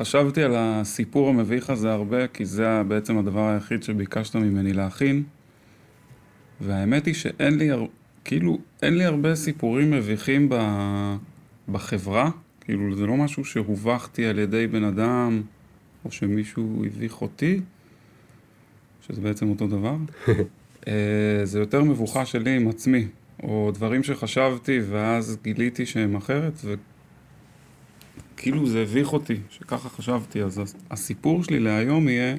[0.00, 5.22] חשבתי על הסיפור המביך הזה הרבה, כי זה בעצם הדבר היחיד שביקשת ממני להכין.
[6.60, 7.70] והאמת היא שאין לי,
[8.24, 10.54] כאילו, אין לי הרבה סיפורים מביכים ב...
[11.68, 12.30] בחברה.
[12.60, 15.42] כאילו, זה לא משהו שהובכתי על ידי בן אדם,
[16.04, 17.60] או שמישהו הביך אותי,
[19.00, 19.96] שזה בעצם אותו דבר.
[20.88, 23.06] אה, זה יותר מבוכה שלי עם עצמי,
[23.42, 26.52] או דברים שחשבתי ואז גיליתי שהם אחרת,
[28.40, 30.42] וכאילו זה הביך אותי, שככה חשבתי.
[30.42, 32.36] אז הסיפור שלי להיום יהיה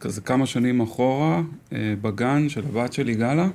[0.00, 3.48] כזה כמה שנים אחורה, אה, בגן של הבת שלי גלה.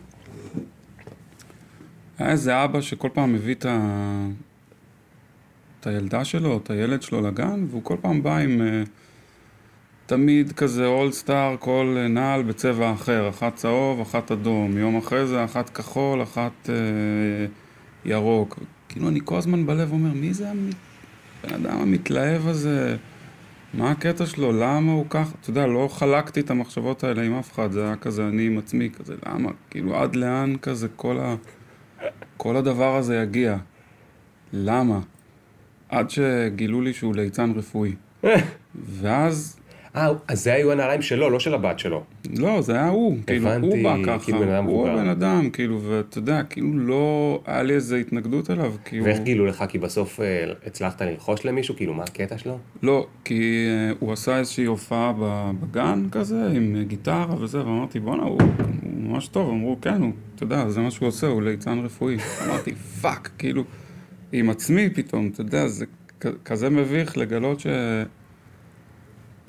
[2.17, 4.27] היה איזה אבא שכל פעם מביא את, ה...
[5.79, 8.61] את הילדה שלו, את הילד שלו לגן, והוא כל פעם בא עם...
[8.61, 8.89] Uh,
[10.05, 15.69] תמיד כזה אולסטאר, כל נעל בצבע אחר, אחת צהוב, אחת אדום, יום אחרי זה אחת
[15.69, 16.75] כחול, אחת אה,
[18.05, 18.59] ירוק.
[18.89, 20.49] כאילו אני כל הזמן בלב אומר, מי זה
[21.43, 22.97] הבן אדם המתלהב הזה?
[23.73, 24.51] מה הקטע שלו?
[24.51, 25.31] למה הוא ככה?
[25.41, 28.57] אתה יודע, לא חלקתי את המחשבות האלה עם אף אחד, זה היה כזה אני עם
[28.57, 29.49] עצמי, כזה למה?
[29.69, 31.35] כאילו עד לאן כזה כל, ה...
[32.37, 33.57] כל הדבר הזה יגיע?
[34.53, 34.99] למה?
[35.89, 37.95] עד שגילו לי שהוא ליצן רפואי.
[38.99, 39.59] ואז
[39.95, 42.03] אה, אז זה היו הנעליים שלו, לא של הבת שלו.
[42.37, 45.81] לא, זה היה הוא, כאילו, הוא בא ככה, כאילו בן אדם הוא הבן אדם, כאילו,
[45.81, 49.05] ואתה יודע, כאילו לא, היה לי איזו התנגדות אליו, כאילו...
[49.05, 49.63] ואיך גילו לך?
[49.69, 52.57] כי בסוף אה, הצלחת ללחוש למישהו, כאילו, מה הקטע שלו?
[52.83, 55.13] לא, כי אה, הוא עשה איזושהי הופעה
[55.59, 58.41] בגן כזה, עם גיטרה וזה, ואמרתי, בואנה, הוא
[58.83, 62.17] ממש טוב, אמרו, כן, הוא, אתה יודע, זה מה שהוא עושה, הוא ליצן רפואי.
[62.45, 63.63] אמרתי, fuck, כאילו,
[64.31, 65.85] עם עצמי פתאום, אתה יודע, זה
[66.45, 67.67] כזה מביך לגלות ש...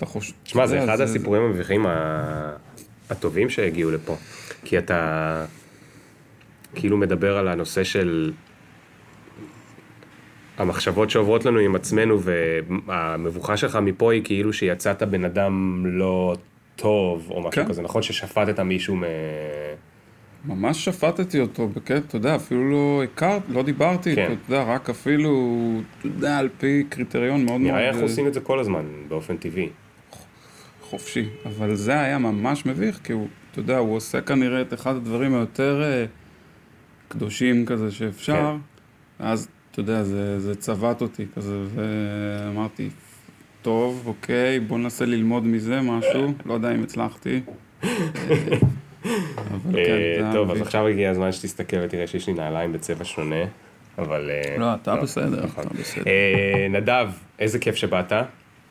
[0.03, 0.33] אתה חושב...
[0.43, 1.87] תשמע, זה אחד הסיפורים המביכים
[3.11, 4.17] הטובים שהגיעו לפה.
[4.65, 5.45] כי אתה
[6.75, 8.33] כאילו מדבר על הנושא של
[10.59, 16.37] המחשבות שעוברות לנו עם עצמנו, והמבוכה שלך מפה היא כאילו שיצאת בן אדם לא
[16.77, 17.69] טוב, או משהו כן.
[17.69, 18.03] כזה, נכון?
[18.03, 19.03] ששפטת מישהו מ...
[20.45, 24.33] ממש שפטתי אותו, בקטע, אתה יודע, אפילו לא הכרת, לא דיברתי כן.
[24.33, 25.57] אתה יודע, רק אפילו,
[25.99, 27.73] אתה יודע, על פי קריטריון מאוד מאוד...
[27.73, 29.69] נראה איך עושים את זה כל הזמן, באופן טבעי.
[30.93, 34.97] חופשי, אבל זה היה ממש מביך, כי הוא, אתה יודע, הוא עושה כנראה את אחד
[34.97, 38.57] הדברים היותר uh, קדושים כזה שאפשר,
[39.19, 39.25] כן.
[39.25, 42.91] אז, אתה יודע, זה, זה צבט אותי כזה, ואמרתי,
[43.63, 47.41] טוב, אוקיי, בוא ננסה ללמוד מזה משהו, לא יודע אם הצלחתי.
[49.51, 53.45] אבל כן, טוב, אז עכשיו הגיע הזמן שתסתכל ותראה שיש לי נעליים בצבע שונה,
[53.99, 54.31] אבל...
[54.31, 55.65] אה, לא, אתה לא, בסדר, נכון.
[55.67, 56.03] אתה בסדר.
[56.07, 58.13] אה, נדב, איזה כיף שבאת.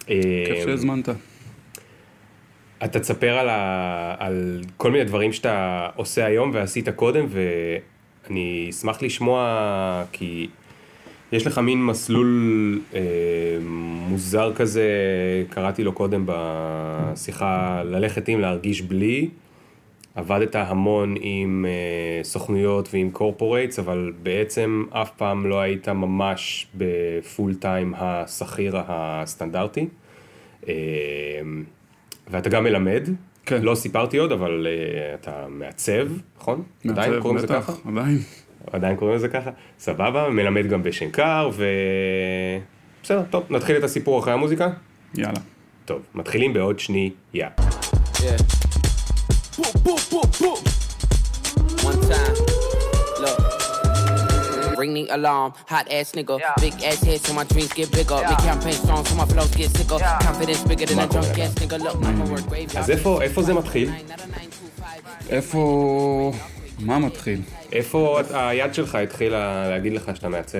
[0.05, 1.09] כיף שהזמנת.
[2.85, 4.15] אתה תספר על, ה...
[4.19, 10.47] על כל מיני דברים שאתה עושה היום ועשית קודם, ואני אשמח לשמוע, כי
[11.31, 13.01] יש לך מין מסלול אה,
[14.09, 14.89] מוזר כזה,
[15.49, 19.29] קראתי לו קודם בשיחה, ללכת עם להרגיש בלי.
[20.15, 27.55] עבדת המון עם אה, סוכנויות ועם קורפורייטס, אבל בעצם אף פעם לא היית ממש בפול
[27.55, 29.87] טיים השכיר הסטנדרטי.
[30.67, 30.73] אה,
[32.31, 33.09] ואתה גם מלמד,
[33.45, 33.61] כן.
[33.61, 36.63] לא סיפרתי עוד, אבל uh, אתה מעצב, נכון?
[36.85, 37.73] מעצב, עדיין קוראים לזה ככה?
[37.87, 38.17] עדיין.
[38.71, 39.49] עדיין קוראים לזה ככה?
[39.79, 41.65] סבבה, מלמד גם בשנקר, ו...
[43.03, 44.69] בסדר, טוב, נתחיל את הסיפור אחרי המוזיקה?
[45.15, 45.39] יאללה.
[45.85, 47.11] טוב, מתחילים בעוד שנייה.
[47.35, 48.61] Yeah.
[51.83, 52.50] One time.
[54.81, 55.49] Ring the alarm.
[55.73, 56.63] Hot ass nigga, yeah.
[56.63, 58.19] big ass head so my dreams get bigger.
[58.19, 58.29] Yeah.
[58.29, 59.99] Make campaign strong so my flows get sicker.
[59.99, 60.27] Yeah.
[60.27, 61.77] Confidence bigger than a drunk ass nigga.
[61.85, 62.77] Look, I'ma work grave.
[62.77, 63.89] אז איפה, איפה זה מתחיל?
[65.29, 66.31] איפה...
[66.79, 67.41] מה מתחיל?
[67.71, 70.57] איפה היד שלך התחילה להגיד לך שאתה מעצב?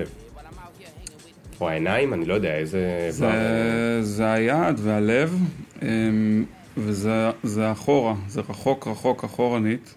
[1.62, 2.14] או העיניים?
[2.14, 3.08] אני לא יודע, איזה...
[3.10, 5.40] זה, זה היד והלב,
[5.82, 6.46] אמ,
[6.78, 9.96] וזה אחורה, זה רחוק רחוק אחורנית.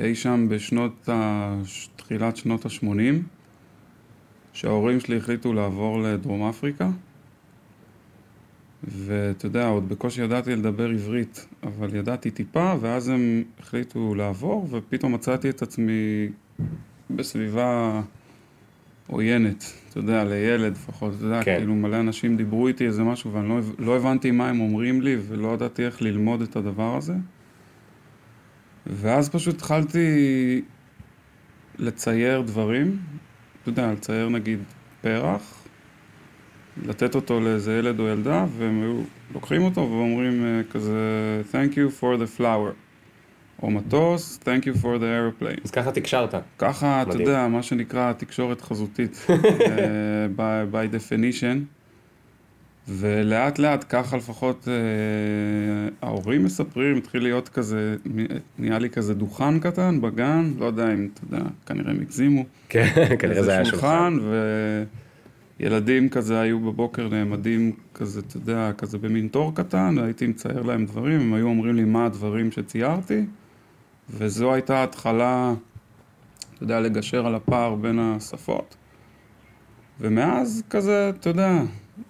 [0.00, 1.54] אי שם בשנות, ה...
[2.08, 3.22] תחילת שנות ה-80,
[4.52, 6.90] שההורים שלי החליטו לעבור לדרום אפריקה,
[8.84, 15.14] ואתה יודע, עוד בקושי ידעתי לדבר עברית, אבל ידעתי טיפה, ואז הם החליטו לעבור, ופתאום
[15.14, 16.28] מצאתי את עצמי
[17.10, 18.00] בסביבה
[19.06, 21.56] עוינת, אתה יודע, לילד לפחות, אתה יודע, כן.
[21.58, 25.16] כאילו מלא אנשים דיברו איתי איזה משהו, ואני לא, לא הבנתי מה הם אומרים לי,
[25.28, 27.14] ולא ידעתי איך ללמוד את הדבר הזה.
[28.86, 29.98] ואז פשוט התחלתי
[31.78, 32.98] לצייר דברים,
[33.62, 34.58] אתה יודע, לצייר נגיד
[35.00, 35.54] פרח,
[36.86, 39.00] לתת אותו לאיזה ילד או ילדה, והם היו
[39.34, 42.72] לוקחים אותו ואומרים אה, כזה Thank you for the flower.
[43.62, 45.60] או מטוס, Thank you for the airplane.
[45.64, 46.34] אז ככה תקשרת.
[46.58, 47.22] ככה, מדהים.
[47.22, 49.30] אתה יודע, מה שנקרא תקשורת חזותית, uh,
[50.38, 51.77] by, by definition.
[52.88, 54.74] ולאט לאט ככה לפחות אה,
[56.02, 57.96] ההורים מספרים, התחיל להיות כזה,
[58.58, 62.44] נהיה לי כזה דוכן קטן בגן, לא יודע אם, אתה יודע, כנראה הם הגזימו.
[62.68, 62.88] כן,
[63.20, 64.18] כנראה זה היה שולחן.
[65.60, 70.86] וילדים כזה היו בבוקר נעמדים כזה, אתה יודע, כזה במין תור קטן, הייתי מצייר להם
[70.86, 73.24] דברים, הם היו אומרים לי מה הדברים שציירתי,
[74.10, 75.54] וזו הייתה התחלה,
[76.54, 78.76] אתה יודע, לגשר על הפער בין השפות.
[80.00, 81.62] ומאז כזה, אתה יודע,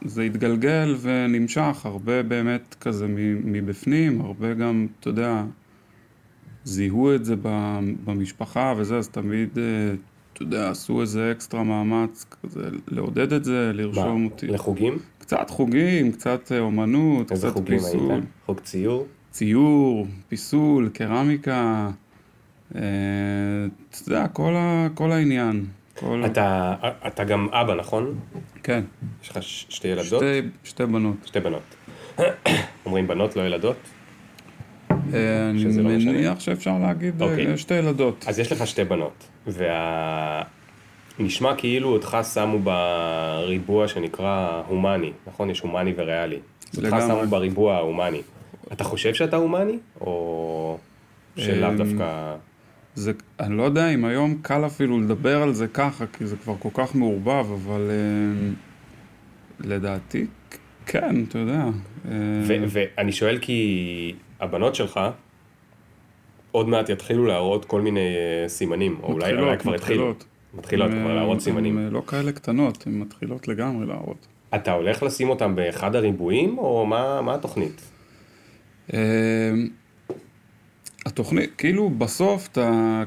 [0.05, 3.07] זה התגלגל ונמשך, הרבה באמת כזה
[3.45, 5.45] מבפנים, הרבה גם, אתה יודע,
[6.65, 7.35] זיהו את זה
[8.05, 9.95] במשפחה וזה, אז תמיד, אה,
[10.33, 14.47] אתה יודע, עשו איזה אקסטרה מאמץ כזה לעודד את זה, לרשום מה, אותי.
[14.47, 14.99] לחוגים?
[15.19, 17.49] קצת חוגים, קצת אה, אומנות, קצת פיסול.
[17.49, 18.25] איזה חוגים היית?
[18.47, 19.07] חוג ציור?
[19.31, 21.91] ציור, פיסול, קרמיקה,
[22.75, 22.81] אה,
[23.91, 25.65] אתה יודע, כל, ה, כל העניין.
[26.01, 26.23] כל...
[26.27, 26.75] אתה,
[27.07, 28.19] אתה גם אבא, נכון?
[28.63, 28.85] כן.
[29.23, 30.07] יש לך שתי ילדות?
[30.07, 31.17] שתי, שתי בנות.
[31.25, 31.77] שתי בנות.
[32.87, 33.77] אומרים בנות, לא ילדות?
[34.91, 37.25] אה, אני לא מניח שאפשר להגיד okay.
[37.25, 37.59] אה, אוקיי.
[37.59, 38.25] שתי ילדות.
[38.29, 40.43] אז יש לך שתי בנות, וה...
[41.19, 45.51] נשמע כאילו אותך שמו בריבוע שנקרא הומני, נכון?
[45.51, 46.39] יש הומני וריאלי.
[46.77, 48.23] אותך שמו בריבוע ההומני.
[48.73, 49.79] אתה חושב שאתה הומני?
[50.01, 50.79] או
[51.37, 52.35] שלאו אמ, דווקא...
[52.99, 56.55] זה, אני לא יודע אם היום קל אפילו לדבר על זה ככה, כי זה כבר
[56.59, 58.51] כל כך מעורבב, אבל אה,
[59.69, 60.27] לדעתי,
[60.87, 61.65] כן, אתה יודע.
[62.11, 62.13] אה,
[62.69, 65.01] ואני שואל כי הבנות שלך
[66.53, 70.15] עוד מעט יתחילו להראות כל מיני אה, סימנים, או אולי, אולי כבר התחילו.
[70.55, 71.79] מתחילות כבר להראות סימנים.
[71.79, 74.27] הן לא כאלה קטנות, הן מתחילות לגמרי להראות.
[74.55, 77.91] אתה הולך לשים אותן באחד הריבועים, או מה, מה התוכנית?
[81.09, 83.03] התוכנית, כאילו בסוף אתה,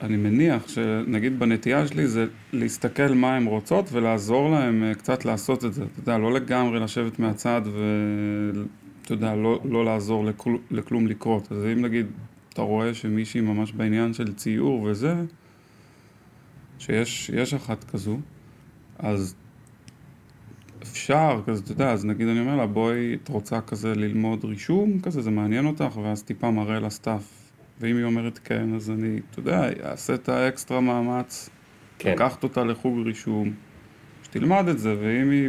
[0.00, 5.64] אני מניח שנגיד בנטייה שלי זה להסתכל מה הן רוצות ולעזור להן אה, קצת לעשות
[5.64, 5.84] את זה.
[5.84, 11.52] אתה יודע, לא לגמרי לשבת מהצד ואתה יודע, לא, לא לעזור לכל, לכלום לקרות.
[11.52, 12.06] אז אם נגיד
[12.52, 15.14] אתה רואה שמישהי ממש בעניין של ציור וזה,
[16.78, 18.18] שיש אחת כזו,
[18.98, 19.34] אז
[20.96, 25.00] אפשר, כזה, אתה יודע, אז נגיד אני אומר לה, בואי, את רוצה כזה ללמוד רישום,
[25.00, 27.22] כזה, זה מעניין אותך, ואז טיפה מראה לה stuff.
[27.80, 31.50] ואם היא אומרת כן, אז אני, אתה יודע, אעשה את האקסטרה מאמץ,
[31.98, 32.12] כן.
[32.12, 33.52] לקחת אותה לחוג רישום,
[34.22, 35.48] שתלמד את זה, ואם היא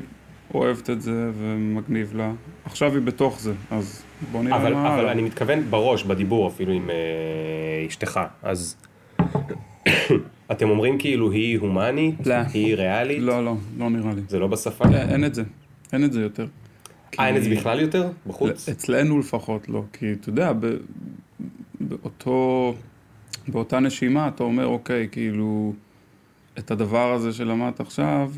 [0.53, 2.31] אוהבת את זה ומגניב לה,
[2.65, 4.95] עכשיו היא בתוך זה, אז בוא נראה אבל, מה...
[4.95, 8.75] אבל אני מתכוון בראש, בדיבור אפילו עם אה, אשתך, אז
[10.51, 12.27] אתם אומרים כאילו היא הומנית?
[12.27, 12.35] לא.
[12.53, 13.19] היא ריאלית?
[13.21, 14.21] לא, לא, לא נראה לי.
[14.27, 14.85] זה לא בשפה?
[14.85, 15.43] אין, אין את זה,
[15.93, 16.47] אין את זה יותר.
[17.19, 18.09] אה, אין את זה בכלל יותר?
[18.27, 18.69] בחוץ?
[18.69, 20.53] אצלנו לפחות לא, כי אתה יודע,
[21.79, 22.73] באותו,
[23.47, 25.73] באותה נשימה אתה אומר, אוקיי, כאילו,
[26.59, 28.31] את הדבר הזה שלמדת עכשיו,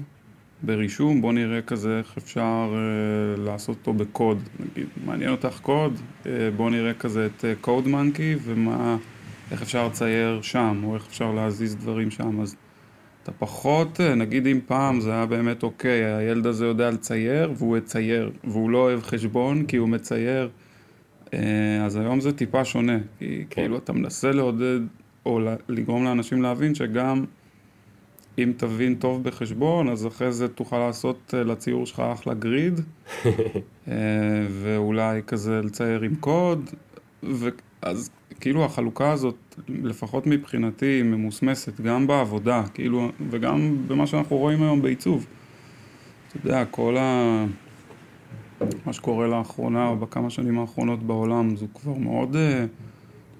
[0.63, 6.31] ברישום, בוא נראה כזה איך אפשר אה, לעשות אותו בקוד, נגיד, מעניין אותך קוד, אה,
[6.57, 8.97] בוא נראה כזה את קוד אה, מנקי ומה,
[9.51, 12.55] איך אפשר לצייר שם, או איך אפשר להזיז דברים שם, אז
[13.23, 17.77] אתה פחות, אה, נגיד אם פעם זה היה באמת אוקיי, הילד הזה יודע לצייר והוא
[17.77, 20.49] יצייר, והוא לא אוהב חשבון כי הוא מצייר,
[21.33, 23.61] אה, אז היום זה טיפה שונה, כי כן.
[23.61, 24.79] כאילו אתה מנסה לעודד,
[25.25, 27.25] או לגרום לאנשים להבין שגם
[28.37, 32.81] אם תבין טוב בחשבון, אז אחרי זה תוכל לעשות אה, לציור שלך אחלה גריד,
[34.61, 36.69] ואולי כזה לצייר עם קוד,
[37.83, 38.09] ואז
[38.39, 44.81] כאילו החלוקה הזאת, לפחות מבחינתי, היא ממוסמסת גם בעבודה, כאילו, וגם במה שאנחנו רואים היום
[44.81, 45.25] בעיצוב.
[46.27, 47.45] אתה יודע, כל ה...
[48.85, 52.35] מה שקורה לאחרונה, או בכמה שנים האחרונות בעולם, זה כבר מאוד...
[52.35, 52.67] אה, אתה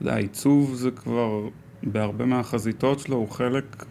[0.02, 1.48] יודע, העיצוב זה כבר,
[1.84, 3.86] בהרבה מהחזיתות שלו, הוא חלק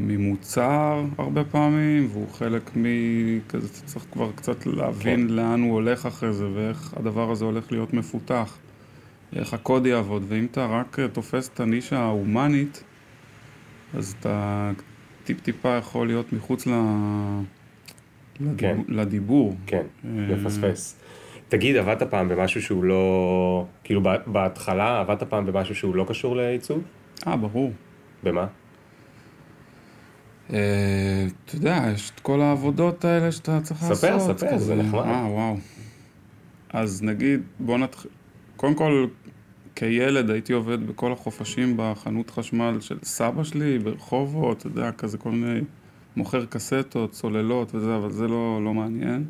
[0.00, 2.84] ממוצר הרבה פעמים, והוא חלק מ...
[3.48, 5.34] כזה, אתה צריך כבר קצת להבין כן.
[5.34, 8.58] לאן הוא הולך אחרי זה, ואיך הדבר הזה הולך להיות מפותח.
[9.36, 12.84] איך הקוד יעבוד, ואם אתה רק אה, תופס את הנישה ההומנית,
[13.94, 14.70] אז אתה
[15.24, 16.70] טיפ-טיפה יכול להיות מחוץ ל...
[18.58, 18.80] כן.
[18.88, 19.56] לדיבור.
[19.66, 20.96] כן, לפספס.
[20.98, 21.08] אה,
[21.48, 23.66] תגיד, עבדת פעם במשהו שהוא לא...
[23.84, 26.82] כאילו בהתחלה עבדת פעם במשהו שהוא לא קשור לעיצוב?
[27.26, 27.72] אה, ברור.
[28.22, 28.46] במה?
[30.52, 33.96] אה, אתה יודע, יש את כל העבודות האלה שאתה צריך לעשות.
[33.96, 35.04] ספר, ספר, זה נחמד.
[35.04, 35.56] אה, וואו.
[36.72, 38.10] אז נגיד, בוא נתחיל...
[38.58, 39.06] קודם כל,
[39.74, 45.30] כילד הייתי עובד בכל החופשים בחנות חשמל של סבא שלי ברחובות, אתה יודע, כזה כל
[45.30, 45.60] מיני
[46.16, 49.24] מוכר קסטות, צוללות וזה, אבל זה לא, לא מעניין.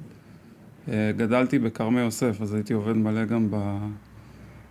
[0.89, 3.49] אה, גדלתי בכרמי יוסף, אז הייתי עובד מלא גם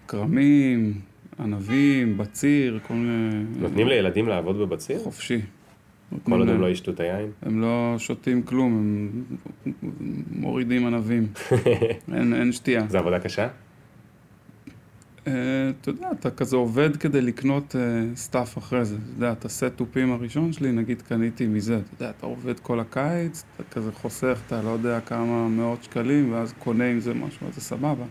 [0.05, 0.93] בכרמים,
[1.39, 3.43] ענבים, בציר, כל מיני...
[3.59, 4.99] נותנים לילדים לעבוד בבציר?
[4.99, 5.41] חופשי.
[6.23, 7.31] כל עוד הם לא ישתו את היין.
[7.41, 8.73] הם לא שותים כלום,
[9.65, 9.73] הם
[10.31, 11.27] מורידים ענבים.
[12.15, 12.85] אין, אין שתייה.
[12.89, 13.47] זה עבודה קשה?
[15.27, 17.75] אה, אתה יודע, אתה כזה עובד כדי לקנות
[18.15, 18.95] stuff אחרי זה.
[18.95, 21.75] אתה יודע, את הסט תופים הראשון שלי, נגיד קניתי מזה.
[21.77, 26.33] אתה יודע, אתה עובד כל הקיץ, אתה כזה חוסך, אתה לא יודע כמה מאות שקלים,
[26.33, 28.05] ואז קונה עם זה משהו, אז זה סבבה.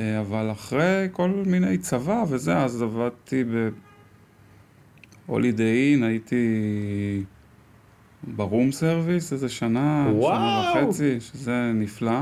[0.00, 3.44] אה, אבל אחרי כל מיני צבא וזה, אז עבדתי
[5.26, 6.46] ב Holiday Inn, הייתי
[8.36, 10.34] ב room service איזה שנה, וואו.
[10.34, 12.20] שנה וחצי, שזה נפלא.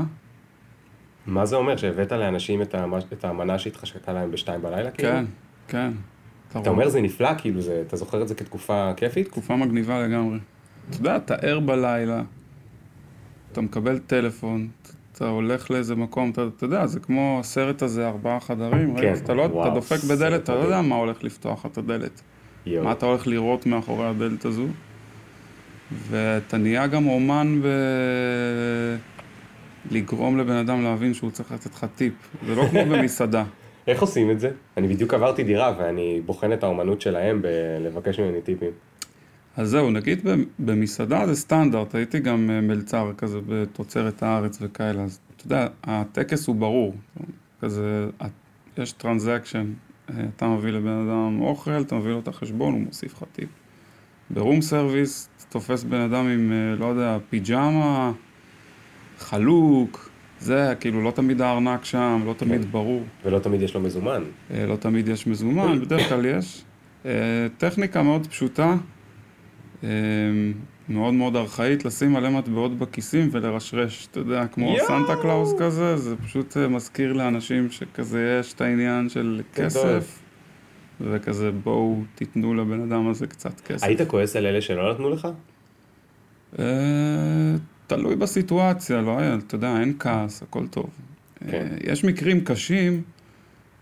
[1.27, 1.77] מה זה אומר?
[1.77, 2.93] שהבאת לאנשים את, המ...
[3.13, 4.91] את המנה שהתחשקה להם בשתיים בלילה?
[4.91, 5.11] כאילו?
[5.11, 5.25] כן,
[5.67, 5.91] כן.
[6.49, 7.83] אתה רואה- אומר זה נפלא, כאילו, זה...
[7.87, 9.27] אתה זוכר את זה כתקופה כיפית?
[9.27, 10.37] תקופה מגניבה לגמרי.
[10.89, 12.21] אתה יודע, אתה ער בלילה,
[13.51, 14.67] אתה מקבל טלפון,
[15.11, 19.13] אתה הולך לאיזה מקום, אתה, אתה יודע, זה כמו הסרט הזה, ארבעה חדרים, כן, רגע,
[19.13, 20.59] אתה, לא, וואו, אתה דופק בדלת, אתה לא.
[20.59, 22.21] יודע מה הולך לפתוח את הדלת.
[22.65, 22.83] יואו.
[22.85, 24.65] מה אתה הולך לראות מאחורי הדלת הזו.
[26.09, 27.67] ואתה נהיה גם אומן ב...
[29.91, 32.13] לגרום לבן אדם להבין שהוא צריך לתת לך טיפ.
[32.47, 33.43] זה לא כמו במסעדה.
[33.87, 34.51] איך עושים את זה?
[34.77, 38.71] אני בדיוק עברתי דירה ואני בוחן את האומנות שלהם בלבקש ממני טיפים.
[39.57, 40.27] אז זהו, נגיד
[40.59, 46.47] במסעדה זה סטנדרט, הייתי גם אה, מלצר כזה בתוצרת הארץ וכאלה, אז אתה יודע, הטקס
[46.47, 46.95] הוא ברור,
[47.61, 48.07] כזה,
[48.77, 49.73] יש transaction,
[50.05, 53.49] אתה מביא לבן אדם אוכל, אתה מביא לו את החשבון, הוא מוסיף לך טיפ.
[54.29, 58.11] ב room service, תופס בן אדם עם, אה, לא יודע, פיג'מה,
[59.19, 62.71] חלוק, זה, כאילו, לא תמיד הארנק שם, לא תמיד כן.
[62.71, 63.03] ברור.
[63.25, 64.23] ולא תמיד יש לו מזומן.
[64.51, 66.63] אה, לא תמיד יש מזומן, בדרך כלל יש.
[67.05, 67.11] אה,
[67.57, 68.75] טכניקה מאוד פשוטה,
[69.83, 69.89] אה,
[70.89, 74.87] מאוד מאוד ארכאית, לשים מלא מטבעות בכיסים ולרשרש, אתה יודע, כמו יואו!
[74.87, 79.41] סנטה קלאוס כזה, זה פשוט אה, מזכיר לאנשים שכזה יש את העניין של.
[79.53, 80.19] כסף,
[81.01, 83.87] וכזה בואו תיתנו לבן אדם הזה קצת כסף.
[83.87, 85.27] היית כועס על אלה שלא נתנו לך?
[87.87, 90.89] תלוי בסיטואציה, לא היה, אתה יודע, אין כעס, הכל טוב.
[91.39, 91.47] כן.
[91.53, 93.01] אה, יש מקרים קשים,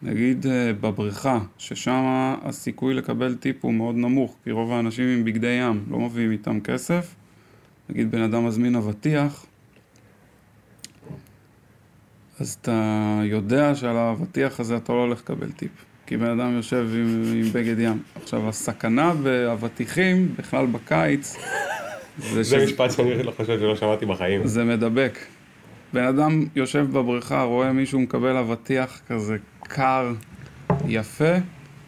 [0.02, 2.04] נגיד אה, בבריכה, ששם
[2.42, 6.60] הסיכוי לקבל טיפ הוא מאוד נמוך, כי רוב האנשים עם בגדי ים לא מביאים איתם
[6.60, 7.16] כסף.
[7.90, 9.46] נגיד בן אדם מזמין אבטיח,
[12.40, 15.72] אז אתה יודע שעל האבטיח הזה אתה לא הולך לקבל טיפ.
[16.06, 18.04] כי בן אדם יושב עם, עם בגד ים.
[18.16, 21.36] עכשיו, הסכנה באבטיחים, בכלל בקיץ,
[22.18, 24.48] זה זה משפט שאני לא חושב שלא שמעתי בחיים.
[24.48, 25.20] זה מדבק.
[25.94, 30.14] בן אדם יושב בבריכה, רואה מישהו מקבל אבטיח כזה קר,
[30.88, 31.34] יפה,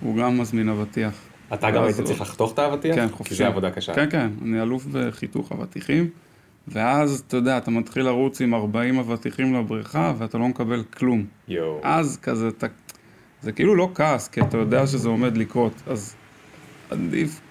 [0.02, 1.14] הוא גם מזמין אבטיח.
[1.54, 2.96] אתה גם היית צריך לחתוך את האבטיח?
[2.96, 3.36] כן, כי חופשי.
[3.36, 3.94] זה עבודה קשה.
[3.94, 6.10] כן, כן, אני אלוף בחיתוך אבטיחים,
[6.68, 11.26] ואז, אתה יודע, אתה מתחיל לרוץ עם 40 אבטיחים לבריכה, ואתה לא מקבל כלום.
[11.48, 11.80] יואו.
[11.84, 12.68] אז כזה, אתה...
[13.42, 16.16] זה כאילו לא כעס, כי אתה יודע שזה עומד לקרות, אז
[16.90, 17.42] עדיף,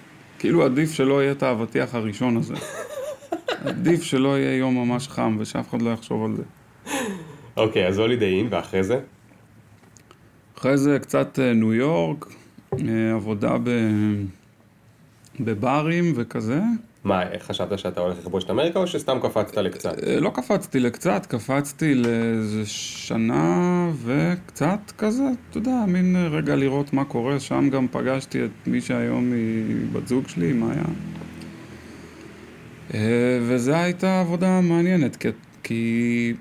[0.44, 2.54] כאילו עדיף שלא יהיה את האבטיח הראשון הזה.
[3.64, 6.42] עדיף שלא יהיה יום ממש חם, ושאף אחד לא יחשוב על זה.
[7.56, 9.00] אוקיי, אז הולידיי אין, ואחרי זה?
[10.58, 12.26] אחרי זה קצת אה, ניו יורק,
[12.72, 13.70] אה, עבודה ב...
[15.40, 16.60] בברים וכזה.
[17.04, 20.04] מה, חשבת שאתה הולך לכבוש את אמריקה, או שסתם קפצת לקצת?
[20.06, 26.92] אה, לא קפצתי לקצת, קפצתי לאיזה שנה וקצת כזה, אתה יודע, מין אה, רגע לראות
[26.92, 30.84] מה קורה, שם גם פגשתי את מי שהיום היא בת זוג שלי, מאיה.
[32.94, 35.24] אה, וזו הייתה עבודה מעניינת,
[35.62, 36.34] כי,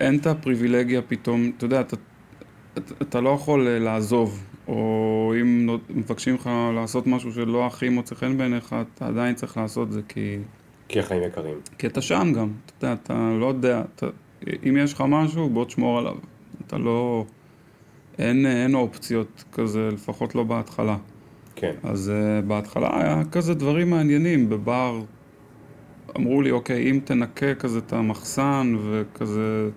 [0.00, 1.96] אין את הפריבילגיה פתאום, אתה יודע, אתה,
[3.02, 8.76] אתה, לא יכול לעזוב, או אם מבקשים לך לעשות משהו שלא הכי מוצא חן בעיניך,
[8.94, 10.38] אתה עדיין צריך לעשות זה, כי...
[10.88, 11.54] כי החיים יקרים.
[11.78, 14.06] כי אתה שם גם, אתה יודע, אתה לא יודע, אתה,
[14.68, 16.16] אם יש לך משהו, בוא תשמור עליו.
[16.66, 17.24] אתה לא...
[18.18, 20.96] אין, אין אופציות כזה, לפחות לא בהתחלה.
[21.56, 21.74] כן.
[21.82, 25.02] אז uh, בהתחלה היה כזה דברים מעניינים, בבר
[26.16, 29.70] אמרו לי, אוקיי, אם תנקה כזה את המחסן וכזה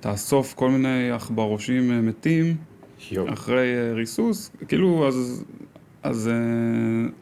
[0.00, 2.56] תאסוף כל מיני עכברושים אה, מתים
[3.12, 3.32] יואו.
[3.32, 5.44] אחרי אה, ריסוס, כאילו, אז,
[6.02, 6.34] אז אה,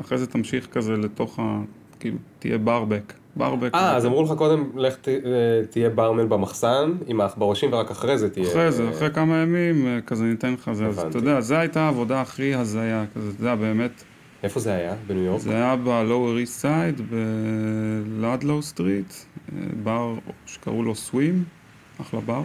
[0.01, 1.61] אחרי זה תמשיך כזה לתוך ה...
[2.01, 3.13] כאילו, תהיה ברבק.
[3.37, 3.75] ברבק.
[3.75, 5.15] אה, אז אמרו לך קודם, לך ת- אה,
[5.71, 8.49] תהיה ברמן במחסן עם העכברושים, ורק אחרי זה תהיה...
[8.49, 10.87] אחרי זה, אחרי כמה ימים, כזה ניתן לך זה.
[10.87, 10.99] אז.
[10.99, 14.03] אתה יודע, זו הייתה העבודה הכי הזיה, כזה, אתה יודע, באמת.
[14.43, 14.95] איפה זה היה?
[15.07, 15.41] בניו יורק?
[15.41, 17.03] זה היה ב-Lower East Side,
[18.19, 19.13] בלאדלו סטריט,
[19.83, 20.15] בר
[20.47, 21.45] שקראו לו סווים,
[22.01, 22.43] אחלה בר.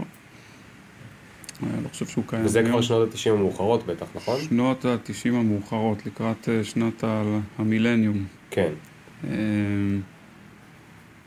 [1.64, 2.72] אני לא חושב שהוא קיים וזה היום.
[2.72, 4.40] כבר שנות ה-90 המאוחרות בטח, נכון?
[4.42, 7.24] שנות ה-90 המאוחרות, לקראת אה, שנת ה-
[7.58, 8.26] המילניום.
[8.52, 8.72] כן.
[9.24, 9.30] אה,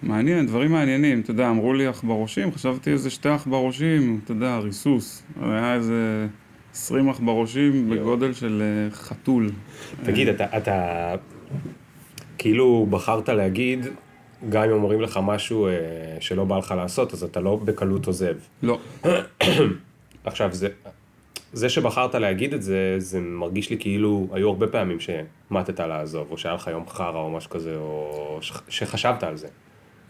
[0.02, 5.22] מעניין, דברים מעניינים, אתה יודע, אמרו לי עכברושים, חשבתי איזה שתי עכברושים, אתה יודע, ריסוס.
[5.42, 6.26] היה איזה
[6.72, 7.90] 20 עכברושים.
[7.90, 9.50] בגודל של אה, חתול.
[10.04, 11.14] תגיד, אתה, אתה...
[12.38, 13.86] כאילו בחרת להגיד,
[14.48, 15.72] גם אם אומרים לך משהו אה,
[16.20, 18.34] שלא בא לך לעשות, אז אתה לא בקלות עוזב.
[18.62, 18.78] לא.
[20.24, 20.68] עכשיו, זה,
[21.52, 26.38] זה שבחרת להגיד את זה, זה מרגיש לי כאילו היו הרבה פעמים שמטת לעזוב, או
[26.38, 29.48] שהיה לך יום חרא או משהו כזה, או ש, שחשבת על זה.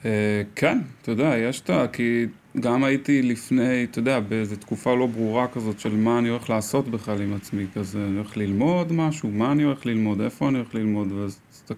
[0.04, 1.88] אה, כן, אתה יודע, יש את ה...
[1.88, 2.26] כי
[2.60, 6.88] גם הייתי לפני, אתה יודע, באיזו תקופה לא ברורה כזאת של מה אני הולך לעשות
[6.88, 10.74] בכלל עם עצמי, כזה, אני הולך ללמוד משהו, מה אני הולך ללמוד, איפה אני הולך
[10.74, 11.74] ללמוד, ואז אתה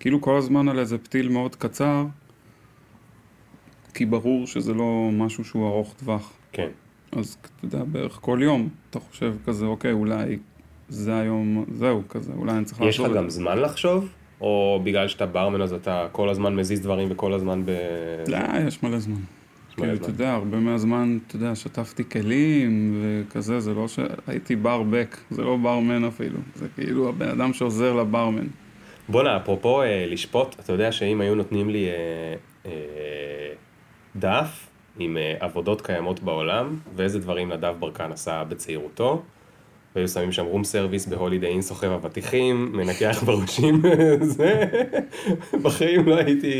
[0.00, 2.04] כאילו כל הזמן על איזה פתיל מאוד קצר,
[3.94, 6.32] כי ברור שזה לא משהו שהוא ארוך טווח.
[6.52, 6.68] כן.
[7.16, 10.38] אז אתה יודע, בערך כל יום אתה חושב כזה, אוקיי, אולי
[10.88, 14.08] זה היום, זהו, כזה, אולי אני צריך יש לך לעשות את גם זמן לחשוב?
[14.40, 17.70] או בגלל שאתה ברמן אז אתה כל הזמן מזיז דברים וכל הזמן ב...
[18.28, 19.20] לא, יש מלא זמן.
[19.76, 19.94] כאילו.
[19.94, 23.98] אתה יודע, הרבה מהזמן, אתה יודע, שטפתי כלים וכזה, זה לא ש...
[24.26, 26.38] הייתי ברבק, זה לא ברמן אפילו.
[26.54, 28.46] זה כאילו הבן אדם שעוזר לברמן.
[29.08, 32.34] בואנה, אפרופו אה, לשפוט, אתה יודע שאם היו נותנים לי אה,
[32.66, 33.52] אה,
[34.16, 39.22] דף עם אה, עבודות קיימות בעולם, ואיזה דברים נדב ברקן עשה בצעירותו,
[39.94, 43.82] והיו שמים שם room service ב Holiday Inn סוחב אבטיחים, מנקה בראשים,
[44.36, 44.64] זה,
[45.62, 46.52] בחיים לא הייתי...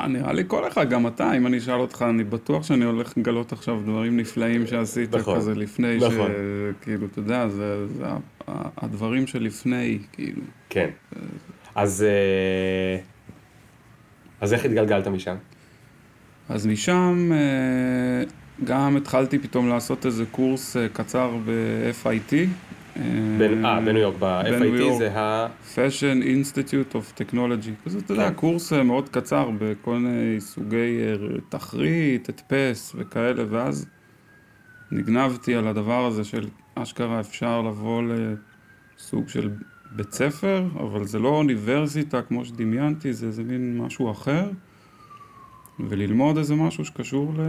[0.00, 3.18] אה, נראה לי כל אחד, גם אתה, אם אני אשאל אותך, אני בטוח שאני הולך
[3.18, 6.30] לגלות עכשיו דברים נפלאים שעשית נכון, כזה לפני, נכון.
[6.80, 7.84] שכאילו, אתה יודע, זה,
[8.76, 10.42] הדברים שלפני, כאילו.
[10.70, 10.90] כן.
[11.74, 13.00] אז, אה,
[14.40, 15.34] אז איך התגלגלת משם?
[16.48, 18.22] אז משם אה,
[18.64, 22.34] גם התחלתי פתאום לעשות איזה קורס אה, קצר ב-FIT.
[23.38, 24.98] בין- אה, בניו יורק, ב-FIT.
[24.98, 25.46] זה ה...
[25.74, 27.84] Fashion Institute of Technology.
[27.84, 28.34] כזה, אתה יודע, כן.
[28.34, 31.14] קורס אה, מאוד קצר בכל מיני סוגי אה,
[31.48, 33.86] תחריט, הדפס וכאלה, ואז
[34.92, 39.50] נגנבתי על הדבר הזה של אשכרה אפשר לבוא לסוג של
[39.96, 44.50] בית ספר, אבל זה לא אוניברסיטה כמו שדמיינתי, זה איזה מין משהו אחר.
[45.80, 47.40] וללמוד איזה משהו שקשור ל...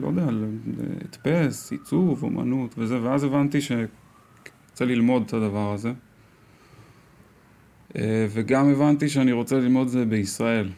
[0.00, 5.92] לא יודע, להדפס, עיצוב, אומנות וזה, ואז הבנתי שרוצה ללמוד את הדבר הזה.
[7.96, 10.68] אה, וגם הבנתי שאני רוצה ללמוד את זה בישראל,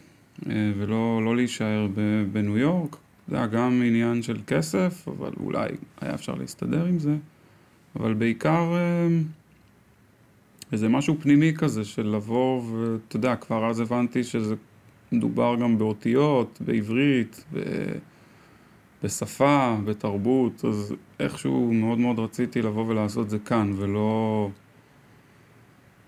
[0.49, 1.87] אה, ולא לא להישאר
[2.31, 2.95] בניו יורק.
[3.27, 5.69] זה היה גם עניין של כסף, אבל אולי
[6.01, 7.15] היה אפשר להסתדר עם זה.
[7.95, 9.07] אבל בעיקר אה,
[10.71, 14.55] איזה משהו פנימי כזה של לבוא, ואתה יודע, כבר אז הבנתי שזה
[15.11, 17.59] מדובר גם באותיות, בעברית, ב...
[19.03, 24.49] בשפה, בתרבות, אז איכשהו מאוד מאוד רציתי לבוא ולעשות זה כאן, ולא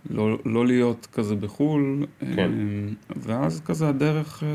[0.09, 2.05] לא, לא להיות כזה בחו"ל.
[2.19, 2.51] כן.
[2.51, 4.49] אמ, ואז כזה הדרך, אה,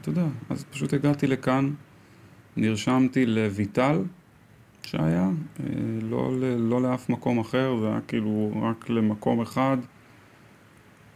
[0.00, 1.70] אתה יודע, אז פשוט הגעתי לכאן,
[2.56, 4.02] נרשמתי לויטל
[4.82, 5.30] שהיה,
[5.60, 5.64] אה,
[6.02, 9.76] לא, לא לאף מקום אחר, זה היה כאילו רק למקום אחד.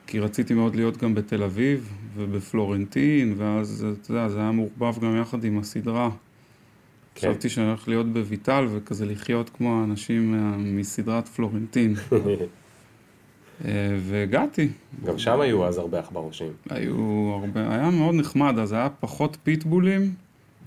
[0.07, 5.17] כי רציתי מאוד להיות גם בתל אביב ובפלורנטין, ואז, אתה יודע, זה היה מעורבב גם
[5.21, 6.11] יחד עם הסדרה.
[7.15, 7.29] כן.
[7.29, 11.95] חשבתי שאני הולך להיות בויטל וכזה לחיות כמו האנשים מסדרת פלורנטין.
[13.65, 14.69] אה, והגעתי.
[15.05, 16.53] גם שם היו אז הרבה עכברושים.
[16.71, 16.95] היו
[17.41, 20.15] הרבה, היה מאוד נחמד, אז היה פחות פיטבולים,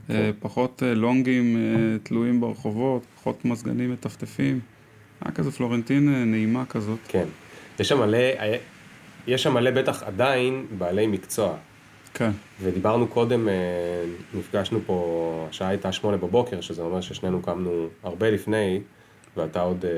[0.09, 1.57] אה, פחות אה, לונגים
[2.03, 4.59] תלויים ברחובות, פחות מזגנים מטפטפים.
[5.21, 6.99] היה כזה פלורנטין נעימה כזאת.
[7.07, 7.25] כן.
[7.79, 8.17] יש שם מלא,
[9.27, 11.55] יש שם מלא בטח עדיין בעלי מקצוע.
[12.13, 12.31] כן.
[12.61, 13.53] ודיברנו קודם, אה,
[14.33, 18.81] נפגשנו פה, השעה הייתה שמונה בבוקר, שזה אומר ששנינו קמנו הרבה לפני,
[19.37, 19.91] ואתה עוד, אה,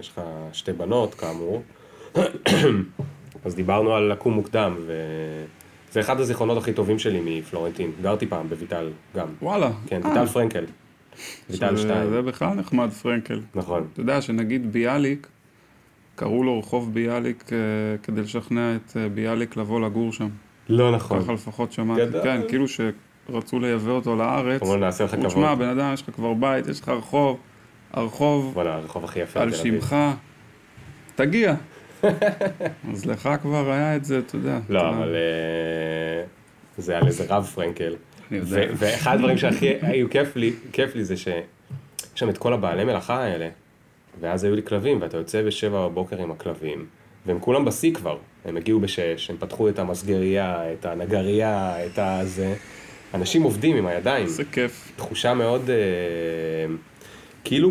[0.00, 0.20] יש לך
[0.52, 1.62] שתי בנות כאמור.
[3.44, 7.92] אז דיברנו על לקום מוקדם, וזה אחד הזיכרונות הכי טובים שלי מפלורנטין.
[8.02, 9.26] גרתי פעם בויטל גם.
[9.42, 9.70] וואלה.
[9.86, 10.64] כן, אה, ויטל פרנקל.
[11.50, 12.10] ויטל שתיים.
[12.10, 13.40] זה בכלל נחמד, פרנקל.
[13.54, 13.86] נכון.
[13.92, 15.26] אתה יודע שנגיד ביאליק,
[16.20, 17.58] קראו לו רחוב ביאליק אה,
[18.02, 20.28] כדי לשכנע את אה, ביאליק לבוא לגור שם.
[20.68, 21.22] לא נכון.
[21.22, 22.00] ככה לפחות שמעתי.
[22.06, 22.22] גדול.
[22.22, 24.62] כן, כאילו שרצו לייבא אותו לארץ.
[24.62, 25.26] אמרו נעשה לך כבוד.
[25.26, 27.38] תשמע, בן אדם, יש לך כבר בית, יש לך רחוב,
[27.92, 29.40] הרחוב וואלה, הרחוב הכי יפה.
[29.40, 29.52] על.
[29.54, 29.96] שמך,
[31.14, 31.54] תגיע.
[32.92, 34.58] אז לך כבר היה את זה, אתה יודע.
[34.68, 36.24] לא, אתה- אבל אה,
[36.78, 37.94] זה על איזה רב פרנקל.
[38.30, 38.50] אני יודע.
[38.50, 41.42] ו- ואחד הדברים שהכי היו כיף לי, כיף לי זה שיש
[42.14, 43.48] שם את כל הבעלי מלאכה האלה,
[44.20, 46.86] ואז היו לי כלבים, ואתה יוצא בשבע בבוקר עם הכלבים,
[47.26, 48.18] והם כולם בשיא כבר.
[48.44, 52.54] הם הגיעו בשש, הם פתחו את המסגרייה, את הנגרייה, את הזה.
[53.14, 54.24] אנשים עובדים עם הידיים.
[54.24, 54.92] איזה כיף.
[54.96, 56.74] תחושה מאוד, אה,
[57.44, 57.70] כאילו,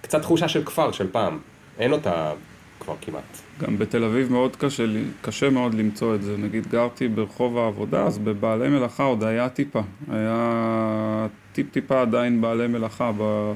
[0.00, 1.38] קצת תחושה של כפר של פעם.
[1.78, 2.32] אין אותה
[2.80, 3.38] כבר כמעט.
[3.60, 4.84] גם בתל אביב מאוד קשה,
[5.22, 6.36] קשה מאוד למצוא את זה.
[6.36, 9.80] נגיד גרתי ברחוב העבודה, אז בבעלי מלאכה עוד היה טיפה.
[10.10, 13.52] היה טיפ-טיפה עדיין בעלי מלאכה ב...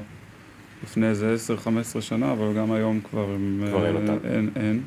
[0.85, 1.35] לפני איזה
[1.97, 3.63] 10-15 שנה, אבל גם היום כבר הם...
[3.69, 4.27] כבר אין אה, אותם.
[4.27, 4.81] אין, אין.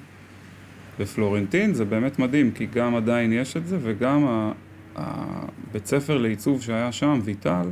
[1.00, 4.50] בפלורנטין זה באמת מדהים, כי גם עדיין יש את זה, וגם
[4.96, 7.70] הבית ספר לעיצוב שהיה שם, ויטל,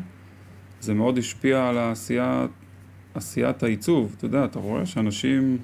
[0.80, 2.46] זה מאוד השפיע על העשייה,
[3.14, 4.14] עשיית העיצוב.
[4.16, 5.58] אתה יודע, אתה רואה שאנשים,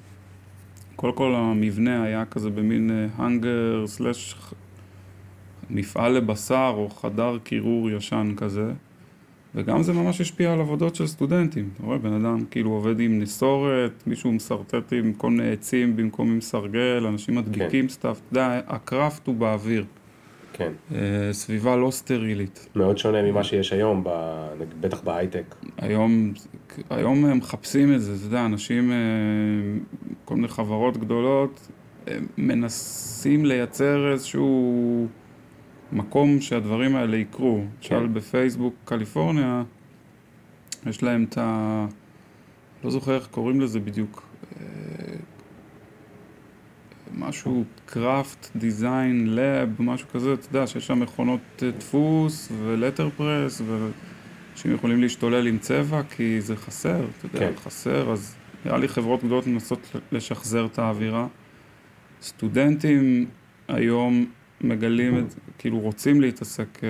[0.95, 4.35] קודם כל המבנה היה כזה במין האנגר סלאש
[5.69, 8.71] מפעל לבשר או חדר קירור ישן כזה.
[9.55, 11.69] וגם זה ממש השפיע על עבודות של סטודנטים.
[11.73, 16.31] אתה רואה, בן אדם כאילו עובד עם נסורת, מישהו משרטט עם כל מיני עצים במקום
[16.31, 19.85] עם סרגל, אנשים מדביקים סתיו, אתה יודע, הקראפט הוא באוויר.
[20.53, 20.71] כן.
[20.95, 20.99] אה,
[21.31, 22.69] סביבה לא סטרילית.
[22.75, 24.09] מאוד שונה ממה שיש היום, ב...
[24.81, 25.55] בטח בהייטק.
[25.77, 26.33] היום,
[26.89, 28.97] היום הם מחפשים את זה, אתה יודע, אנשים, אה,
[30.25, 31.67] כל מיני חברות גדולות,
[32.37, 35.07] מנסים לייצר איזשהו
[35.93, 37.63] מקום שהדברים האלה יקרו.
[37.77, 39.63] למשל בפייסבוק קליפורניה,
[40.85, 41.87] יש להם את ה...
[42.83, 44.23] לא זוכר איך קוראים לזה בדיוק.
[44.61, 44.65] אה,
[47.17, 53.61] משהו craft, design, lab, משהו כזה, אתה יודע, שיש שם מכונות אה, דפוס ו letterpress,
[53.61, 57.51] ואנשים יכולים להשתולל עם צבע כי זה חסר, אתה יודע, כן.
[57.55, 61.27] חסר, אז נראה לי חברות גדולות מנסות לשחזר את האווירה.
[62.21, 63.25] סטודנטים
[63.67, 64.25] היום
[64.63, 66.89] מגלים את זה, כאילו רוצים להתעסק אה,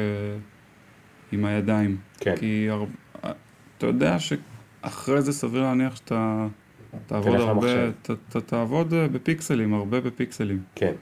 [1.32, 1.98] עם הידיים.
[2.20, 2.36] כן.
[2.36, 2.86] כי הר...
[3.78, 6.48] אתה יודע שאחרי זה סביר להניח שאתה
[7.08, 7.92] תעבוד הרבה.
[8.02, 10.62] ת, ת, תעבוד אה, בפיקסלים, הרבה בפיקסלים.
[10.76, 10.94] כן.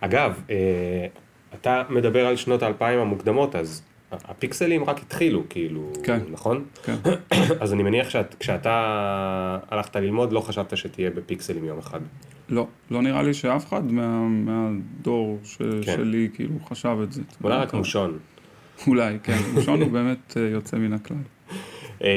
[0.00, 1.06] אגב, אה,
[1.54, 3.82] אתה מדבר על שנות האלפיים המוקדמות, אז
[4.24, 6.20] הפיקסלים רק התחילו, כאילו, כן.
[6.30, 6.64] נכון?
[6.84, 6.96] כן.
[7.60, 12.00] אז אני מניח שכשאתה הלכת ללמוד, לא חשבת שתהיה בפיקסלים יום אחד.
[12.48, 15.82] לא, לא נראה לי שאף אחד מה, מהדור ש, כן.
[15.82, 17.22] שלי כאילו חשב את זה.
[17.44, 18.18] אולי רק מושון.
[18.86, 19.38] אולי, כן.
[19.54, 21.16] מושון הוא באמת אה, יוצא מן הכלל.
[22.04, 22.08] אה,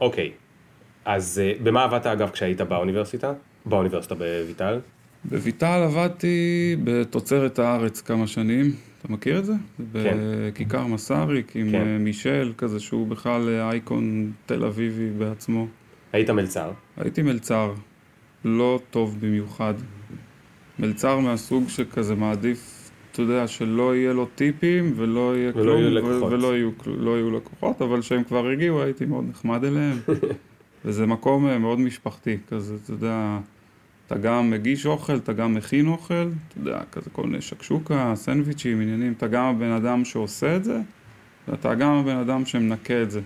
[0.00, 0.30] אוקיי,
[1.04, 3.32] אז אה, במה עבדת אגב כשהיית באוניברסיטה?
[3.66, 4.80] באוניברסיטה בויטל?
[5.24, 8.72] בויטל עבדתי בתוצרת הארץ כמה שנים.
[9.00, 9.52] אתה מכיר את זה?
[9.92, 10.16] כן.
[10.52, 11.74] בכיכר מסאריק עם כן.
[11.86, 15.66] אה, מישל, כזה שהוא בכלל אה, אייקון תל אביבי בעצמו.
[16.12, 16.70] היית מלצר?
[16.96, 17.72] הייתי מלצר,
[18.44, 19.74] לא טוב במיוחד.
[20.78, 25.90] מלצר מהסוג שכזה מעדיף, אתה יודע, שלא יהיה לו טיפים ולא יהיה ולא כלום, יהיו
[25.90, 26.32] לקוחות.
[26.32, 29.96] ולא יהיו, כל- לא יהיו לקוחות, אבל כשהם כבר הגיעו הייתי מאוד נחמד אליהם.
[30.84, 33.38] וזה מקום אה, מאוד משפחתי, כזה, אתה יודע,
[34.10, 36.14] אתה גם מגיש אוכל, אתה גם מכין אוכל,
[36.48, 40.80] אתה יודע, כזה כל מיני שקשוקה, סנדוויצ'ים, עניינים, אתה גם הבן אדם שעושה את זה,
[41.48, 43.20] ואתה גם הבן אדם שמנקה את זה.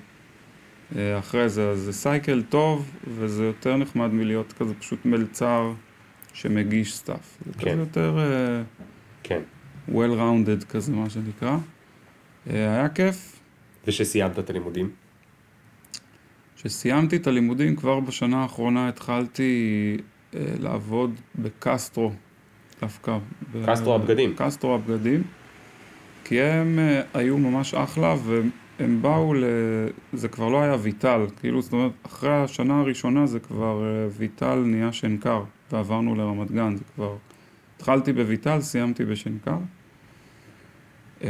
[0.97, 5.73] אה, אחרי זה, אז זה cycle טוב, וזה יותר נחמד מלהיות כזה פשוט מלצר
[6.33, 7.39] שמגיש stuff.
[7.47, 7.71] זה כן.
[7.71, 8.63] כזה יותר אה,
[9.23, 9.41] כן.
[9.89, 11.57] well-rounded כזה, מה שנקרא.
[12.51, 13.41] אה, היה כיף.
[13.87, 14.91] ושסיימת את הלימודים?
[16.57, 19.97] כשסיימתי את הלימודים, כבר בשנה האחרונה התחלתי
[20.35, 22.13] לעבוד בקסטרו,
[22.81, 23.19] דווקא.
[23.53, 24.35] ב- קסטרו הבגדים.
[24.37, 25.23] קסטרו הבגדים.
[26.25, 29.45] כי הם אה, היו ממש אחלה, והם באו ל...
[30.13, 34.55] זה כבר לא היה ויטל, כאילו, זאת אומרת, אחרי השנה הראשונה זה כבר אה, ויטל
[34.55, 35.43] נהיה שנקר,
[35.73, 37.17] ועברנו לרמת גן, זה כבר...
[37.77, 39.57] התחלתי בויטל, סיימתי בשנקר.
[41.23, 41.29] אמ,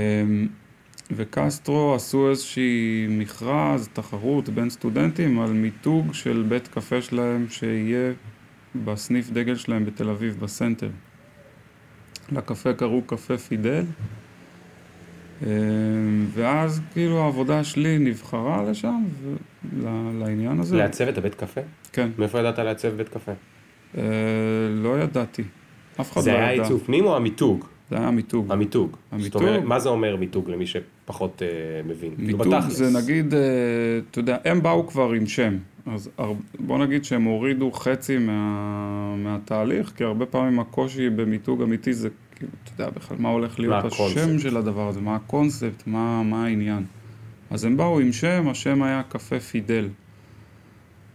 [1.10, 8.12] וקסטרו עשו איזושהי מכרז, תחרות בין סטודנטים על מיתוג של בית קפה שלהם שיהיה
[8.84, 10.88] בסניף דגל שלהם בתל אביב, בסנטר.
[12.32, 13.84] לקפה קראו קפה פידל.
[15.42, 15.48] אמ,
[16.32, 19.36] ואז כאילו העבודה שלי נבחרה לשם, ו-
[20.20, 20.76] לעניין הזה.
[20.76, 21.60] לעצב את הבית קפה?
[21.92, 22.08] כן.
[22.18, 23.32] מאיפה ידעת לעצב בית קפה?
[23.98, 24.02] אה,
[24.70, 25.42] לא ידעתי.
[26.00, 26.38] אף אחד לא זה ידע.
[26.46, 27.64] היה עיצוב פנים או המיתוג?
[27.90, 28.52] זה היה מיתוג.
[28.52, 28.96] המיתוג.
[29.12, 29.42] המיתוג.
[29.42, 31.48] זאת אומרת, מה זה אומר מיתוג למי שפחות אה,
[31.88, 32.16] מבין?
[32.16, 32.54] כאילו, מיתוג.
[32.68, 33.40] זה נגיד, אה,
[34.10, 35.56] אתה יודע, הם באו כבר עם שם.
[35.86, 36.10] אז
[36.60, 42.50] בוא נגיד שהם הורידו חצי מה, מהתהליך, כי הרבה פעמים הקושי במיתוג אמיתי זה, כאילו,
[42.64, 44.40] אתה יודע, בכלל מה הולך להיות מה השם הקונספט?
[44.40, 46.84] של הדבר הזה, מה הקונספט, מה, מה העניין.
[47.50, 49.88] אז הם באו עם שם, השם היה קפה פידל.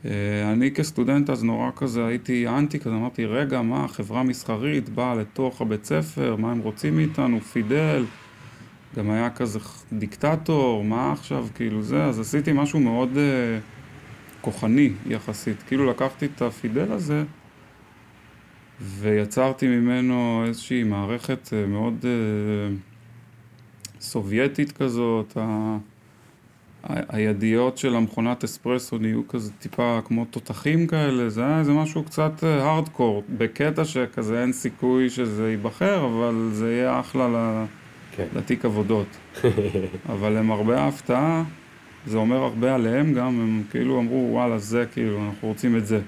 [0.06, 5.16] אה, אני כסטודנט אז נורא כזה הייתי אנטי כזה, אמרתי, רגע, מה, חברה מסחרית באה
[5.16, 8.06] לתוך הבית ספר, מה הם רוצים מאיתנו, פידל.
[8.96, 9.60] גם היה כזה
[9.94, 13.79] דיקטטור, מה עכשיו, כאילו זה, אז עשיתי משהו מאוד uh,
[14.42, 15.64] כוחני יחסית.
[15.68, 17.24] כאילו לקחתי את הפידל הזה
[18.82, 25.38] ויצרתי ממנו איזושהי מערכת uh, מאוד uh, סובייטית כזאת.
[25.38, 25.78] ה...
[26.84, 32.44] הידיות של המכונת אספרסו נהיו כזה טיפה כמו תותחים כאלה, זה היה איזה משהו קצת
[32.44, 37.66] הארדקור, בקטע שכזה אין סיכוי שזה ייבחר, אבל זה יהיה אחלה ל...
[38.16, 38.26] כן.
[38.36, 39.08] לתיק עבודות.
[40.10, 41.44] אבל הם הרבה הפתעה,
[42.06, 46.02] זה אומר הרבה עליהם גם, הם כאילו אמרו וואלה זה כאילו, אנחנו רוצים את זה.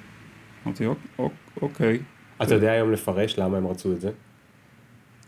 [0.65, 1.99] אמרתי "אוק- אוק- אוקיי,
[2.43, 4.09] אתה יודע היום לפרש למה הם רצו את זה?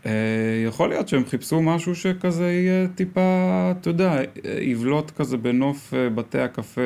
[0.06, 0.10] אה,
[0.66, 3.20] יכול להיות שהם חיפשו משהו שכזה יהיה טיפה,
[3.80, 4.18] אתה יודע,
[4.60, 6.80] יבלוט כזה בנוף אה, בתי הקפה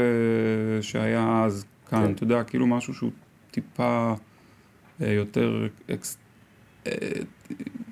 [0.80, 2.12] שהיה אז כאן, כן.
[2.12, 3.10] אתה יודע, כאילו משהו שהוא
[3.50, 4.14] טיפה
[5.02, 6.18] אה, יותר, אקס-
[6.86, 6.92] אה,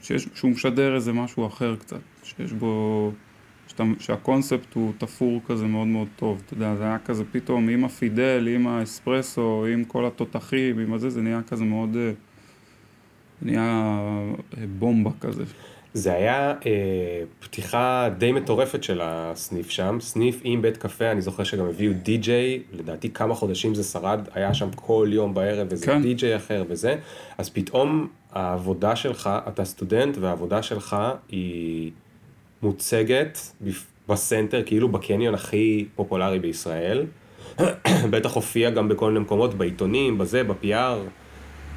[0.02, 3.12] שיש, שהוא משדר איזה משהו אחר קצת, שיש בו,
[3.68, 7.84] שאתה, שהקונספט הוא תפור כזה מאוד מאוד טוב, אתה יודע, זה היה כזה פתאום עם
[7.84, 12.10] הפידל, עם האספרסו, עם כל התותחים, עם הזה, זה נהיה כזה מאוד, אה,
[13.42, 13.98] נהיה
[14.58, 15.44] אה, בומבה כזה.
[15.96, 21.44] זה היה אה, פתיחה די מטורפת של הסניף שם, סניף עם בית קפה, אני זוכר
[21.44, 26.02] שגם הביאו די-ג'יי, לדעתי כמה חודשים זה שרד, היה שם כל יום בערב איזה כן.
[26.02, 26.96] די-ג'יי אחר וזה,
[27.38, 30.96] אז פתאום העבודה שלך, אתה סטודנט והעבודה שלך
[31.28, 31.90] היא
[32.62, 33.38] מוצגת
[34.08, 37.06] בסנטר, כאילו בקניון הכי פופולרי בישראל,
[38.10, 40.98] בטח הופיע גם בכל מיני מקומות, בעיתונים, בזה, ב-PR,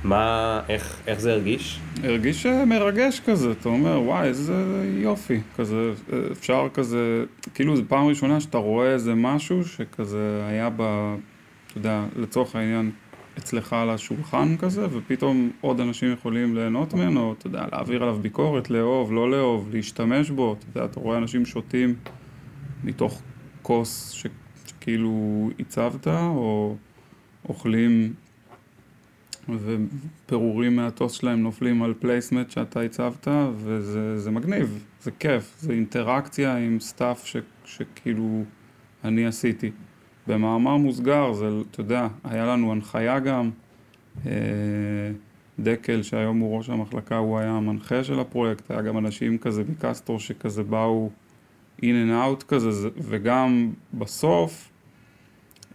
[0.04, 1.80] מה, איך, איך זה הרגיש?
[2.04, 7.84] הרגיש אה, מרגש כזה, אתה אומר, וואי, איזה יופי, כזה, אה, אפשר כזה, כאילו זו
[7.88, 10.82] פעם ראשונה שאתה רואה איזה משהו שכזה היה ב...
[11.68, 12.92] אתה יודע, לצורך העניין,
[13.40, 18.70] אצלך על השולחן כזה, ופתאום עוד אנשים יכולים ליהנות ממנו, אתה יודע, להעביר עליו ביקורת,
[18.70, 21.96] לאהוב, לא לאהוב, להשתמש בו, אתה יודע, אתה רואה אנשים שותים
[22.84, 23.22] מתוך
[23.62, 24.24] כוס.
[24.80, 26.76] שכאילו הצבת, או
[27.50, 28.14] אוכלים
[29.50, 36.58] ופירורים מהטוס שלהם נופלים על placemat שאתה הצבת, וזה זה מגניב, זה כיף, זה אינטראקציה
[36.58, 38.44] עם stuff ש, שכאילו
[39.04, 39.72] אני עשיתי.
[40.30, 43.50] במאמר מוסגר, זה, אתה יודע, היה לנו הנחיה גם,
[44.26, 44.32] אה,
[45.60, 50.20] דקל שהיום הוא ראש המחלקה, הוא היה המנחה של הפרויקט, היה גם אנשים כזה מקסטרו
[50.20, 51.10] שכזה באו
[51.82, 54.70] in and out כזה, זה- וגם בסוף,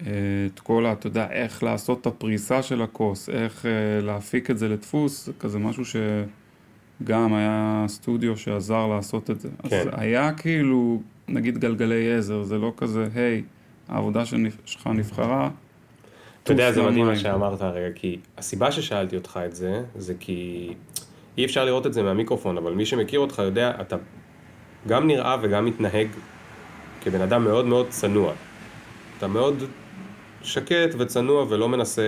[0.00, 0.06] אה,
[0.54, 0.92] את כל ה...
[0.92, 3.70] אתה יודע, איך לעשות את הפריסה של הכוס, איך אה,
[4.06, 9.48] להפיק את זה לדפוס, זה כזה משהו שגם היה סטודיו שעזר לעשות את זה.
[9.68, 9.76] כן.
[9.80, 13.42] אז היה כאילו, נגיד גלגלי עזר, זה לא כזה, היי,
[13.88, 14.22] העבודה
[14.64, 15.50] שלך נבחרה.
[16.42, 20.14] אתה יודע, זה מדהים מה למים." שאמרת הרגע, כי הסיבה ששאלתי אותך את זה, זה
[20.20, 20.68] כי
[21.38, 23.96] אי אפשר לראות את זה מהמיקרופון, אבל מי שמכיר אותך יודע, אתה
[24.88, 26.08] גם נראה וגם מתנהג
[27.00, 28.32] כבן אדם מאוד מאוד צנוע.
[29.18, 29.62] אתה מאוד
[30.42, 32.02] שקט וצנוע ולא מנסה,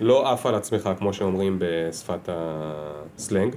[0.00, 3.56] לא עף על עצמך, כמו שאומרים בשפת הסלנג.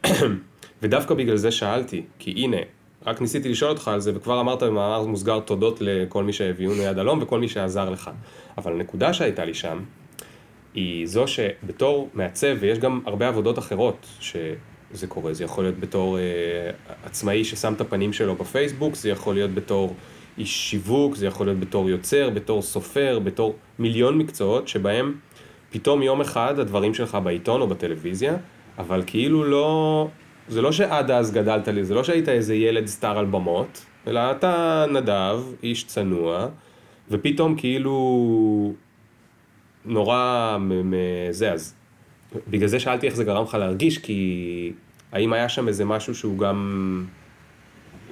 [0.82, 2.56] ודווקא בגלל זה שאלתי, כי הנה,
[3.06, 6.98] רק ניסיתי לשאול אותך על זה, וכבר אמרת במאמר מוסגר תודות לכל מי שהביאונו יד
[6.98, 8.10] הלום וכל מי שעזר לך.
[8.58, 9.78] אבל הנקודה שהייתה לי שם,
[10.74, 16.18] היא זו שבתור מעצב, ויש גם הרבה עבודות אחרות שזה קורה, זה יכול להיות בתור
[16.18, 16.22] אה,
[17.04, 19.94] עצמאי ששם את הפנים שלו בפייסבוק, זה יכול להיות בתור
[20.38, 25.14] איש שיווק, זה יכול להיות בתור יוצר, בתור סופר, בתור מיליון מקצועות שבהם
[25.70, 28.36] פתאום יום אחד הדברים שלך בעיתון או בטלוויזיה,
[28.78, 30.08] אבל כאילו לא,
[30.48, 34.30] זה לא שעד אז גדלת לי, זה לא שהיית איזה ילד סטאר על במות, אלא
[34.30, 36.48] אתה נדב, איש צנוע,
[37.10, 38.72] ופתאום כאילו
[39.84, 40.94] נורא מ- מ-
[41.30, 41.74] זה, אז
[42.50, 44.72] בגלל זה שאלתי איך זה גרם לך להרגיש, כי
[45.12, 47.04] האם היה שם איזה משהו שהוא גם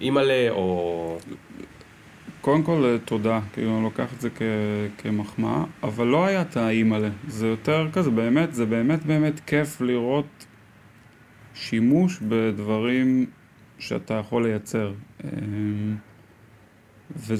[0.00, 1.18] אימא'לה, או...
[2.40, 4.42] קודם כל, תודה, כאילו, אני לוקח את זה כ-
[5.02, 10.46] כמחמאה, אבל לא היה את האימא'לה, זה יותר כזה, באמת, זה באמת באמת כיף לראות
[11.54, 13.26] שימוש בדברים
[13.78, 14.92] שאתה יכול לייצר.
[15.24, 15.96] אמ,
[17.16, 17.36] ואתה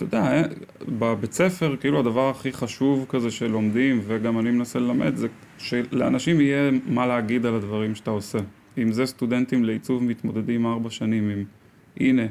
[0.00, 0.42] יודע, אה,
[0.88, 6.70] בבית ספר, כאילו הדבר הכי חשוב כזה שלומדים, וגם אני מנסה ללמד, זה שלאנשים יהיה
[6.86, 8.38] מה להגיד על הדברים שאתה עושה.
[8.78, 11.44] אם זה סטודנטים לעיצוב מתמודדים ארבע שנים עם,
[11.96, 12.26] הנה,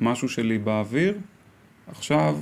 [0.00, 1.18] משהו שלי באוויר,
[1.86, 2.36] עכשיו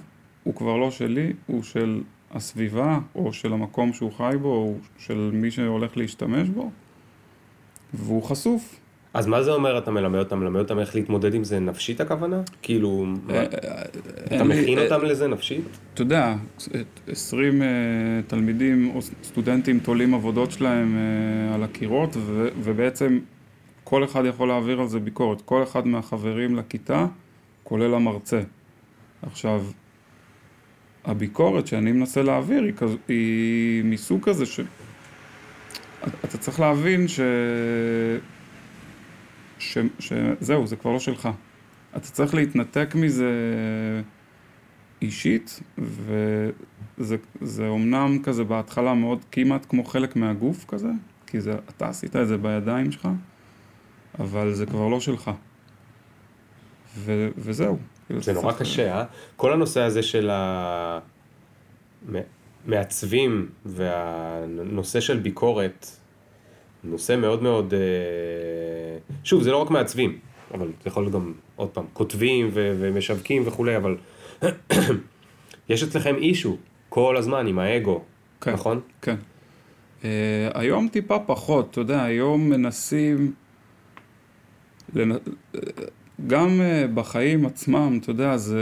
[0.45, 5.31] הוא כבר לא שלי, הוא של הסביבה, או של המקום שהוא חי בו, או של
[5.35, 6.71] מי שהולך להשתמש בו,
[7.95, 8.81] והוא חשוף.
[9.15, 10.39] אז מה זה אומר אתה מלמד אותם?
[10.41, 12.41] מלמד אותם איך להתמודד עם זה נפשית הכוונה?
[12.63, 13.45] כאילו, מה- אה,
[14.37, 15.65] אתה מכין אה, אותם לזה נפשית?
[15.95, 16.35] אתה יודע,
[17.09, 17.67] 20 אה,
[18.27, 23.19] תלמידים או סטודנטים תולים עבודות שלהם אה, על הקירות, ו- ובעצם
[23.85, 25.41] כל אחד יכול להעביר על זה ביקורת.
[25.41, 27.07] כל אחד מהחברים לכיתה,
[27.65, 28.41] כולל המרצה.
[29.23, 29.63] עכשיו,
[31.05, 32.91] הביקורת שאני מנסה להעביר היא, כז...
[33.09, 34.61] היא מסוג כזה ש...
[36.05, 37.21] אתה צריך להבין ש...
[39.59, 39.79] ש...
[39.99, 41.29] שזהו, זה כבר לא שלך.
[41.97, 43.31] אתה צריך להתנתק מזה
[45.03, 50.89] אישית, וזה זה אומנם כזה בהתחלה מאוד כמעט כמו חלק מהגוף כזה,
[51.27, 53.09] כי זה, אתה עשית את זה בידיים שלך,
[54.19, 55.31] אבל זה כבר לא שלך.
[56.99, 57.79] ו, וזהו.
[58.07, 59.05] כאילו, זה נורא צריך- קשה, אה?
[59.37, 60.31] כל הנושא הזה של
[62.67, 65.87] המעצבים והנושא של ביקורת,
[66.85, 67.79] נושא מאוד מאוד, אה,
[69.25, 70.19] שוב, זה לא רק מעצבים,
[70.55, 73.97] אבל זה יכול להיות גם, עוד פעם, כותבים ו- ומשווקים וכולי, אבל
[75.69, 76.57] יש אצלכם אישו
[76.89, 78.03] כל הזמן עם האגו,
[78.41, 78.53] כן.
[78.53, 78.81] נכון?
[79.03, 79.17] כן.
[80.03, 80.05] Uh,
[80.55, 83.33] היום טיפה פחות, אתה יודע, היום מנסים,
[84.95, 85.17] לנ...
[86.27, 88.61] גם uh, בחיים עצמם, אתה יודע, זה,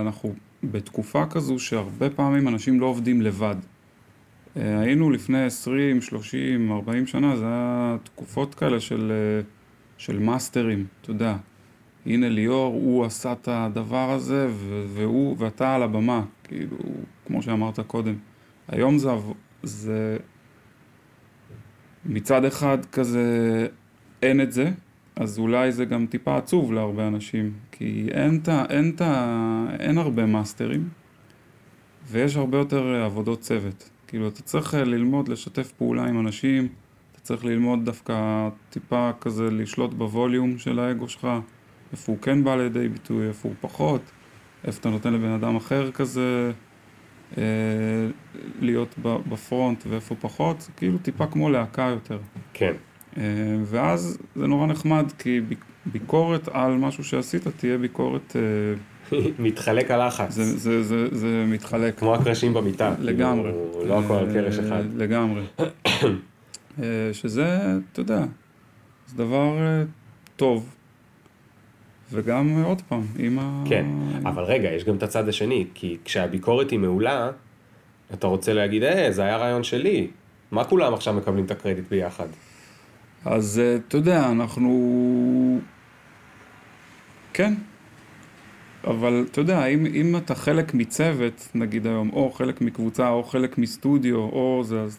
[0.00, 3.56] אנחנו בתקופה כזו שהרבה פעמים אנשים לא עובדים לבד.
[3.58, 9.12] Uh, היינו לפני 20, 30, 40 שנה, זה היה תקופות כאלה של,
[9.44, 9.46] uh,
[9.98, 11.36] של מאסטרים, אתה יודע.
[12.06, 14.48] הנה ליאור, הוא עשה את הדבר הזה,
[14.88, 16.76] והוא, ואתה על הבמה, כאילו,
[17.26, 18.14] כמו שאמרת קודם.
[18.68, 19.10] היום זה,
[19.62, 20.16] זה
[22.06, 23.66] מצד אחד כזה
[24.22, 24.70] אין את זה,
[25.16, 29.02] אז אולי זה גם טיפה עצוב להרבה אנשים, כי אין, ת, אין, ת,
[29.80, 30.88] אין הרבה מאסטרים,
[32.06, 33.90] ויש הרבה יותר עבודות צוות.
[34.06, 36.68] כאילו, אתה צריך ללמוד לשתף פעולה עם אנשים,
[37.12, 41.28] אתה צריך ללמוד דווקא טיפה כזה לשלוט בווליום של האגו שלך,
[41.92, 44.02] איפה הוא כן בא לידי ביטוי, איפה הוא פחות,
[44.64, 46.52] איפה אתה נותן לבן אדם אחר כזה
[47.38, 47.42] אה,
[48.60, 52.18] להיות בפרונט ואיפה פחות, זה כאילו טיפה כמו להקה יותר.
[52.52, 52.72] כן.
[53.16, 53.22] אה,
[53.64, 55.40] ואז זה נורא נחמד, כי
[55.92, 58.36] ביקורת על משהו שעשית תהיה ביקורת...
[58.36, 60.32] אה, מתחלק הלחץ.
[60.34, 61.98] זה, זה, זה, זה מתחלק.
[61.98, 62.94] כמו הקרשים במיטה.
[62.98, 63.52] לגמרי.
[63.52, 64.82] כאילו, לא הכל על קרש אחד.
[64.96, 65.42] לגמרי.
[67.12, 67.58] שזה,
[67.92, 68.24] אתה יודע,
[69.06, 69.56] זה דבר
[70.36, 70.66] טוב.
[72.12, 73.64] וגם עוד פעם, עם ה...
[73.68, 73.86] כן,
[74.24, 77.30] אבל רגע, יש גם את הצד השני, כי כשהביקורת היא מעולה,
[78.14, 80.06] אתה רוצה להגיד, אה, זה היה רעיון שלי,
[80.50, 82.26] מה כולם עכשיו מקבלים את הקרדיט ביחד?
[83.24, 85.60] אז אה, אתה יודע, אנחנו...
[87.32, 87.54] כן,
[88.84, 93.58] אבל אתה יודע, אם, אם אתה חלק מצוות, נגיד היום, או חלק מקבוצה, או חלק
[93.58, 94.98] מסטודיו, או זה, אז,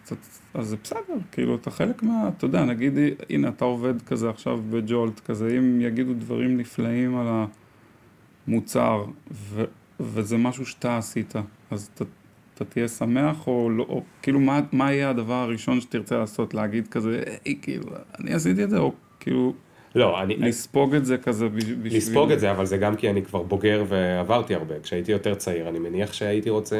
[0.54, 2.30] אז זה בסדר, כאילו, אתה חלק מה...
[2.38, 2.94] אתה יודע, נגיד,
[3.30, 7.46] הנה, אתה עובד כזה עכשיו בג'ולט, כזה, אם יגידו דברים נפלאים על
[8.48, 9.64] המוצר, ו,
[10.00, 11.34] וזה משהו שאתה עשית,
[11.72, 12.04] אז אתה,
[12.54, 16.54] אתה תהיה שמח, או לא, או כאילו, מה, מה יהיה הדבר הראשון שתרצה לעשות?
[16.54, 17.86] להגיד כזה, היי, כאילו,
[18.20, 19.54] אני עשיתי את זה, או כאילו...
[19.96, 20.36] לא, אני...
[20.36, 21.98] לספוג את זה כזה בשביל...
[21.98, 24.80] לספוג את זה, אבל זה גם כי אני כבר בוגר ועברתי הרבה.
[24.84, 26.78] כשהייתי יותר צעיר, אני מניח שהייתי רוצה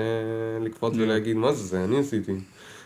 [0.62, 2.32] לקפוץ ולהגיד, מה זה, זה אני עשיתי.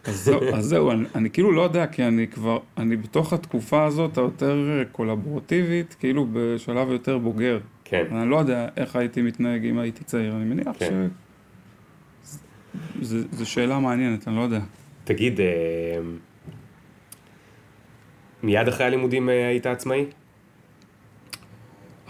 [0.05, 3.86] אז זהו, אז זהו אני, אני כאילו לא יודע, כי אני כבר, אני בתוך התקופה
[3.86, 7.59] הזאת היותר קולבורטיבית, כאילו בשלב יותר בוגר.
[7.83, 8.05] כן.
[8.12, 11.07] אני לא יודע איך הייתי מתנהג אם הייתי צעיר, אני מניח כן.
[13.01, 13.05] ש...
[13.31, 14.59] זו שאלה מעניינת, אני לא יודע.
[15.03, 15.45] תגיד, אה,
[18.43, 20.06] מיד אחרי הלימודים אה, היית עצמאי?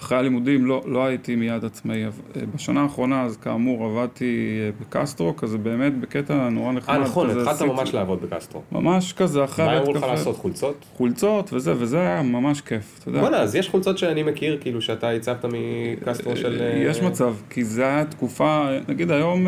[0.04, 2.06] אחרי הלימודים לא, לא הייתי מיד עצמאי.
[2.06, 2.10] אה,
[2.56, 6.96] בשנה האחרונה, אז כאמור, עבדתי אה, בקסטרו, כזה באמת בקטע נורא נחמד.
[6.96, 8.62] אה, נכון, התחלת ממש לעבוד בקסטרו.
[8.72, 9.65] ממש כזה, אחרי...
[9.65, 10.86] מה אמרו לך לעשות, חולצות?
[10.93, 13.19] חולצות וזה, וזה היה ממש כיף, אתה יודע.
[13.19, 16.62] בוא'נה, אז יש חולצות שאני מכיר, כאילו, שאתה הצבת מקסטרו של...
[16.76, 19.48] יש מצב, כי זה היה תקופה, נגיד היום...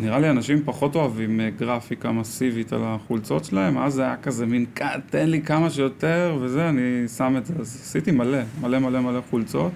[0.00, 4.46] נראה לי אנשים פחות אוהבים אה, גרפיקה מסיבית על החולצות שלהם, אז זה היה כזה
[4.46, 4.66] מין,
[5.10, 7.54] תן לי כמה שיותר, וזה, אני שם את זה.
[7.58, 9.72] אז עשיתי מלא, מלא מלא מלא חולצות.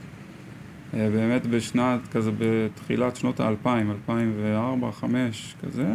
[0.94, 5.86] אה, באמת בשנת, כזה בתחילת שנות האלפיים, 2004, 2005, כזה.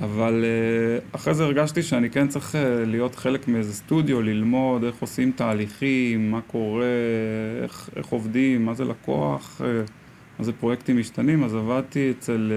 [0.00, 2.54] אבל אה, אחרי זה הרגשתי שאני כן צריך
[2.86, 6.84] להיות חלק מאיזה סטודיו, ללמוד איך עושים תהליכים, מה קורה,
[7.62, 9.60] איך, איך עובדים, מה זה לקוח,
[10.38, 12.52] מה זה פרויקטים משתנים, אז עבדתי אצל...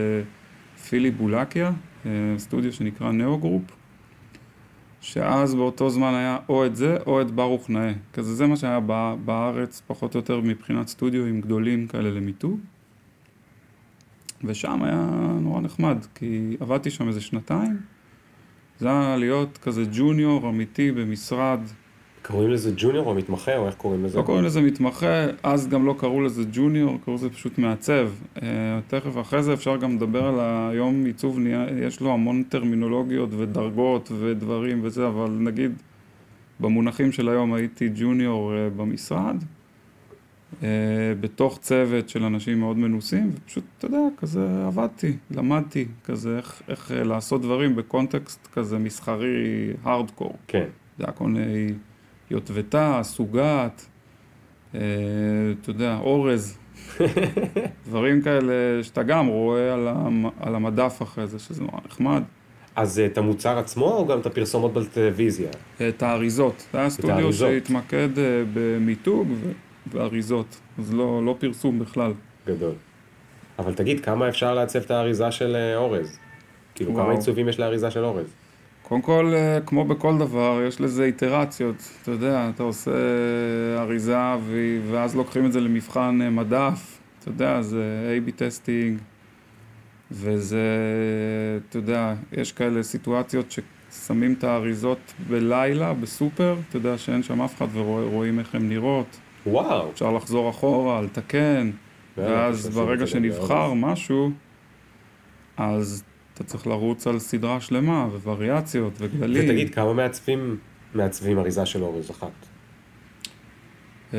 [0.90, 1.72] פילי בולקיה,
[2.06, 3.64] אה, סטודיו שנקרא Neo Group,
[5.02, 7.94] שאז באותו זמן היה או את זה או את ברוך נאה.
[8.14, 8.80] כזה זה מה שהיה
[9.26, 12.60] בארץ פחות או יותר מבחינת סטודיו גדולים כאלה למיתוג.
[14.44, 15.08] ושם היה
[15.42, 17.80] נורא נחמד, כי עבדתי שם איזה שנתיים.
[18.80, 21.60] זה היה להיות כזה ג'וניור אמיתי במשרד
[22.28, 24.18] קוראים לזה ג'וניור או מתמחה, או איך קוראים לזה?
[24.18, 28.10] לא קוראים לזה מתמחה, אז גם לא קראו לזה ג'וניור, קראו לזה פשוט מעצב.
[28.36, 28.42] Uh,
[28.88, 31.40] תכף אחרי זה אפשר גם לדבר על היום עיצוב,
[31.82, 35.72] יש לו המון טרמינולוגיות ודרגות ודברים וזה, אבל נגיד
[36.60, 39.36] במונחים של היום הייתי ג'וניור uh, במשרד,
[40.62, 40.64] uh,
[41.20, 46.92] בתוך צוות של אנשים מאוד מנוסים, ופשוט, אתה יודע, כזה עבדתי, למדתי, כזה איך, איך
[46.96, 50.36] לעשות דברים בקונטקסט כזה מסחרי, הארדקור.
[50.48, 50.66] כן.
[50.98, 51.74] זה היה כל מיני...
[52.32, 53.86] יוטבתה, סוגת,
[54.76, 54.80] אה,
[55.62, 56.58] אתה יודע, אורז,
[57.88, 62.24] דברים כאלה שאתה גם רואה על, המ, על המדף אחרי זה, שזה נורא נחמד.
[62.76, 65.50] אז את המוצר עצמו או גם את הפרסומות בטלוויזיה?
[65.90, 66.68] את האריזות.
[66.74, 69.28] זה היה סטודיו שהתמקד אה, במיתוג
[69.92, 72.14] ואריזות, אז לא, לא פרסום בכלל.
[72.48, 72.74] גדול.
[73.60, 76.20] אבל תגיד, כמה אפשר לעצב את האריזה של אה, אורז?
[76.76, 77.06] כאילו, וואו.
[77.06, 78.26] כמה עיצובים יש לאריזה של אורז?
[78.92, 81.76] קודם כל, אה, כמו בכל דבר, יש לזה איטרציות.
[82.02, 82.92] אתה יודע, אתה עושה
[83.78, 87.00] אריזה ו- ואז לוקחים את זה למבחן אה, מדף.
[87.20, 89.00] אתה יודע, זה A-B testing,
[90.12, 90.68] וזה,
[91.70, 93.56] אתה יודע, יש כאלה סיטואציות
[93.92, 99.20] ששמים את האריזות בלילה, בסופר, אתה יודע שאין שם אף אחד ורואים איך הן נראות.
[99.46, 99.90] וואו.
[99.92, 101.72] אפשר לחזור אחורה, לתקן,
[102.18, 104.32] ואז ברגע שנבחר משהו,
[105.58, 106.04] אז
[106.42, 109.46] אתה צריך לרוץ על סדרה שלמה, ווריאציות, וגדלים.
[109.46, 110.58] ותגיד, כמה מעצבים
[110.94, 112.32] מעצבים אריזה של אורז אחת?
[114.14, 114.18] אמ,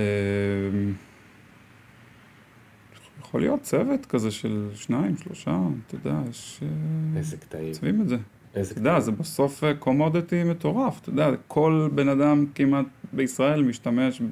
[3.20, 6.60] יכול להיות צוות כזה של שניים, שלושה, אתה יודע, יש...
[6.62, 7.66] אה, איזה קטעים.
[7.66, 8.16] מעצבים את זה.
[8.54, 14.22] איזה אתה יודע, זה בסוף קומודיטי מטורף, אתה יודע, כל בן אדם כמעט בישראל משתמש.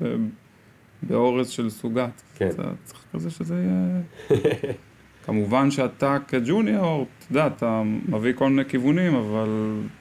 [1.02, 2.22] באורז של סוגת.
[2.34, 2.48] כן.
[2.48, 4.00] אתה צריך כזה שזה יהיה...
[5.30, 9.48] כמובן שאתה כג'וניור, אתה יודע, אתה מביא כל מיני כיוונים, אבל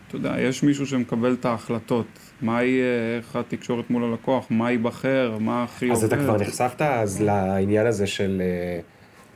[0.08, 2.06] אתה יודע, יש מישהו שמקבל את ההחלטות.
[2.42, 6.04] מה יהיה, איך התקשורת מול הלקוח, מה ייבחר, מה הכי עובד.
[6.04, 8.42] אז אתה כבר נחשפת אז לעניין הזה של...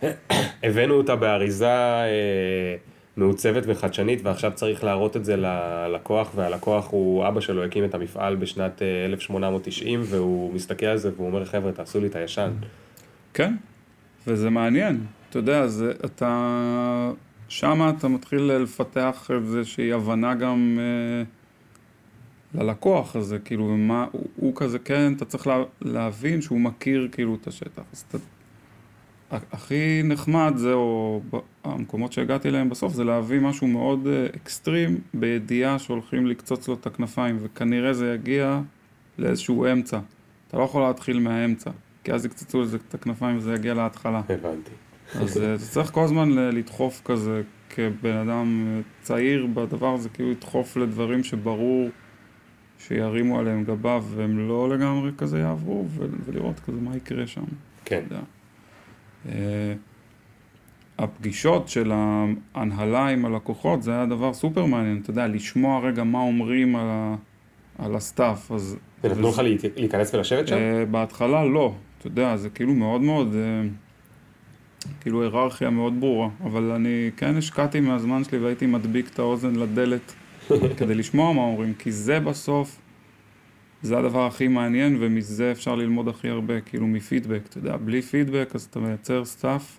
[0.04, 0.10] אה,
[0.64, 2.76] הבאנו אותה באריזה אה,
[3.18, 8.36] מעוצבת וחדשנית ועכשיו צריך להראות את זה ללקוח והלקוח הוא, אבא שלו הקים את המפעל
[8.36, 12.52] בשנת אה, 1890 והוא מסתכל על זה והוא אומר חבר'ה תעשו לי את הישן.
[13.34, 13.56] כן,
[14.28, 15.00] וזה מעניין.
[15.34, 17.11] אתה יודע, זה, אתה...
[17.47, 21.23] שמה אתה מתחיל לפתח איזושהי הבנה גם אה,
[22.61, 27.36] ללקוח הזה, כאילו, מה, הוא, הוא כזה, כן, אתה צריך לה, להבין שהוא מכיר כאילו
[27.41, 27.81] את השטח.
[27.93, 28.17] אז אתה...
[29.51, 31.21] הכי נחמד זה, או
[31.63, 36.88] המקומות שהגעתי אליהם בסוף, זה להביא משהו מאוד אה, אקסטרים, בידיעה שהולכים לקצוץ לו את
[36.88, 38.61] הכנפיים, וכנראה זה יגיע
[39.17, 39.99] לאיזשהו אמצע.
[40.47, 41.71] אתה לא יכול להתחיל מהאמצע,
[42.03, 44.21] כי אז יקצצו לזה את הכנפיים וזה יגיע להתחלה.
[44.29, 44.71] הבנתי.
[45.22, 50.32] אז אה, אתה צריך כל הזמן לדחוף כזה, כבן אדם אה, צעיר בדבר הזה, כאילו
[50.32, 51.89] לדחוף לדברים שברור
[52.80, 55.86] שירימו עליהם גבה והם לא לגמרי כזה יעברו,
[56.26, 57.43] ולראות כזה מה יקרה שם.
[57.86, 58.03] כן.
[59.30, 59.74] אה,
[60.97, 61.91] הפגישות של
[62.55, 66.88] ההנהלה עם הלקוחות זה היה דבר סופר מעניין, אתה יודע, לשמוע רגע מה אומרים על,
[66.88, 67.16] ה,
[67.78, 68.51] על ה stuff.
[68.51, 68.78] אז...
[69.03, 69.41] ונתנו לך
[69.76, 70.55] להיכנס ולשבת שם?
[70.55, 73.70] אה, בהתחלה לא, אתה יודע, זה כאילו מאוד מאוד, אה,
[75.01, 80.13] כאילו היררכיה מאוד ברורה, אבל אני כן השקעתי מהזמן שלי והייתי מדביק את האוזן לדלת
[80.77, 82.79] כדי לשמוע מה אומרים, כי זה בסוף,
[83.81, 88.51] זה הדבר הכי מעניין ומזה אפשר ללמוד הכי הרבה, כאילו מפידבק, אתה יודע, בלי פידבק
[88.55, 89.78] אז אתה מייצר stuff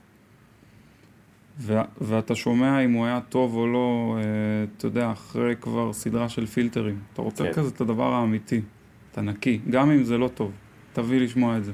[1.59, 4.22] ו- ואתה שומע אם הוא היה טוב או לא, אה,
[4.76, 6.98] אתה יודע, אחרי כבר סדרה של פילטרים.
[7.12, 7.52] אתה רוצה כן.
[7.52, 8.61] כזה את הדבר האמיתי,
[9.12, 10.52] אתה נקי, גם אם זה לא טוב,
[10.92, 11.72] תביא לשמוע את זה.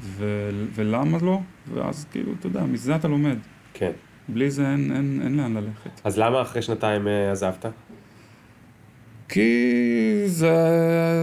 [0.00, 1.40] ו- ולמה לא?
[1.74, 3.36] ואז כאילו, אתה יודע, מזה אתה לומד.
[3.74, 3.92] כן.
[4.28, 6.00] בלי זה אין, אין, אין לאן ללכת.
[6.04, 7.66] אז למה אחרי שנתיים אה, עזבת?
[9.28, 10.56] כי זה,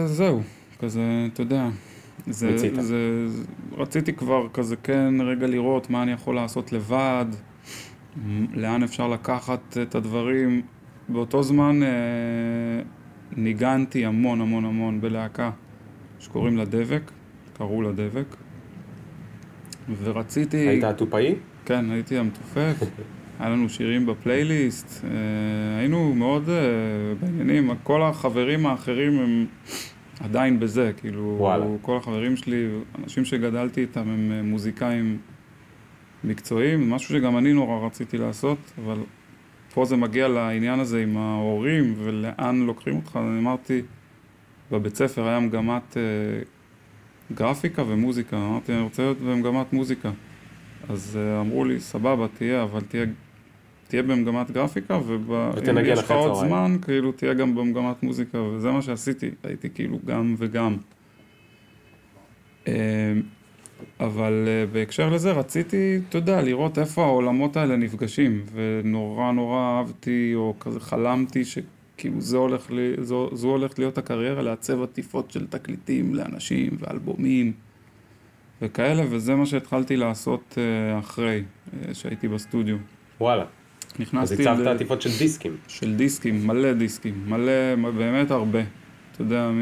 [0.05, 0.41] זהו,
[0.79, 1.01] כזה,
[1.33, 1.67] אתה יודע.
[2.27, 2.75] זה, מיצית.
[2.75, 2.81] זה,
[3.27, 3.43] זה,
[3.77, 7.25] רציתי כבר כזה כן רגע לראות מה אני יכול לעשות לבד,
[8.53, 10.61] לאן אפשר לקחת את הדברים.
[11.09, 11.87] באותו זמן אה,
[13.37, 15.51] ניגנתי המון המון המון בלהקה
[16.19, 17.11] שקוראים לה דבק,
[17.57, 18.35] קראו לה דבק,
[20.03, 20.57] ורציתי...
[20.57, 21.35] היית הטופאי?
[21.65, 22.75] כן, הייתי המתופף,
[23.39, 25.09] היה לנו שירים בפלייליסט, אה,
[25.79, 26.55] היינו מאוד אה,
[27.19, 29.45] בעניינים, כל החברים האחרים הם
[30.19, 31.65] עדיין בזה, כאילו, וואלה.
[31.81, 32.67] כל החברים שלי,
[33.03, 35.17] אנשים שגדלתי איתם הם אה, מוזיקאים
[36.23, 38.97] מקצועיים, משהו שגם אני נורא רציתי לעשות, אבל
[39.73, 43.81] פה זה מגיע לעניין הזה עם ההורים ולאן לוקחים אותך, אני אמרתי,
[44.71, 45.97] בבית ספר היה מגמת
[47.33, 50.11] גרפיקה ומוזיקה, אמרתי, אני רוצה להיות במגמת מוזיקה.
[50.89, 53.05] אז אה, אמרו לי, סבבה, תהיה, אבל תהיה,
[53.87, 56.47] תהיה במגמת גרפיקה, ואם יש לך עוד.
[56.47, 60.77] זמן, כאילו, תהיה גם במגמת מוזיקה, וזה מה שעשיתי, הייתי כאילו גם וגם.
[62.67, 63.13] אה,
[63.99, 70.31] אבל אה, בהקשר לזה רציתי, אתה יודע, לראות איפה העולמות האלה נפגשים, ונורא נורא אהבתי,
[70.35, 71.45] או כזה חלמתי
[71.99, 77.51] שכאילו זה הולך לי, זו, זו הולכת להיות הקריירה, לעצב עטיפות של תקליטים לאנשים ואלבומים
[78.61, 81.43] וכאלה, וזה מה שהתחלתי לעשות אה, אחרי
[81.87, 82.77] אה, שהייתי בסטודיו.
[83.21, 83.43] וואלה.
[83.43, 85.57] אז נכנסתי הצבת ל- עטיפות של דיסקים.
[85.67, 88.59] של דיסקים, מלא דיסקים, מלא, באמת הרבה.
[89.11, 89.61] אתה יודע, מ...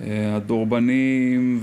[0.00, 1.60] אה, הדורבנים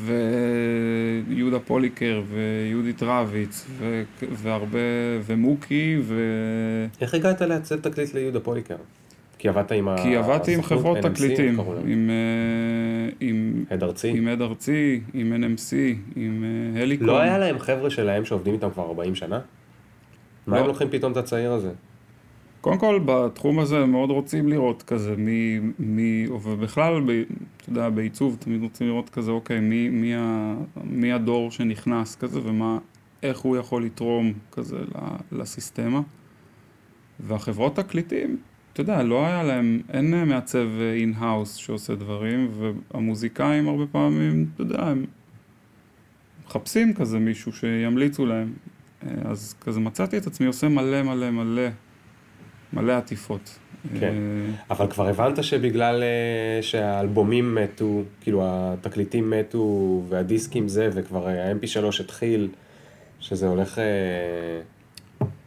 [1.27, 4.03] ויהודה פוליקר ויהודית רביץ ו...
[4.31, 4.79] והרבה,
[5.25, 6.21] ומוקי ו...
[7.01, 8.75] איך הגעת לעצב תקליט ליהודה פוליקר?
[9.37, 9.95] כי עבדת עם ה...
[10.03, 11.59] כי עבדתי עם חברות NMC, תקליטים?
[11.85, 14.09] עם, אה, עם, הד ארצי.
[14.09, 15.73] עם עד ארצי, עם NMC,
[16.15, 16.43] עם
[16.75, 17.07] אה, הליקון.
[17.07, 19.39] לא היה להם חבר'ה שלהם שעובדים איתם כבר 40 שנה?
[20.47, 20.61] מה לא.
[20.61, 21.71] הם לוקחים פתאום את הצעיר הזה?
[22.61, 27.09] קודם כל, בתחום הזה מאוד רוצים לראות כזה, מי, מי ובכלל, ב,
[27.57, 32.39] אתה יודע, בעיצוב תמיד רוצים לראות כזה, אוקיי, מי, מי, ה, מי הדור שנכנס כזה,
[32.43, 32.77] ומה,
[33.23, 34.77] איך הוא יכול לתרום כזה
[35.31, 36.01] לסיסטמה.
[37.19, 38.37] והחברות תקליטים,
[38.73, 44.83] אתה יודע, לא היה להם, אין מעצב in-house שעושה דברים, והמוזיקאים הרבה פעמים, אתה יודע,
[44.83, 45.05] הם
[46.47, 48.53] מחפשים כזה מישהו שימליצו להם.
[49.25, 51.67] אז כזה מצאתי את עצמי עושה מלא מלא מלא
[52.73, 53.59] מלא עטיפות.
[53.99, 54.13] כן,
[54.69, 62.47] אבל כבר הבנת שבגלל אה, שהאלבומים מתו, כאילו התקליטים מתו והדיסקים זה, וכבר ה-MP3 התחיל,
[63.19, 63.83] שזה הולך אה,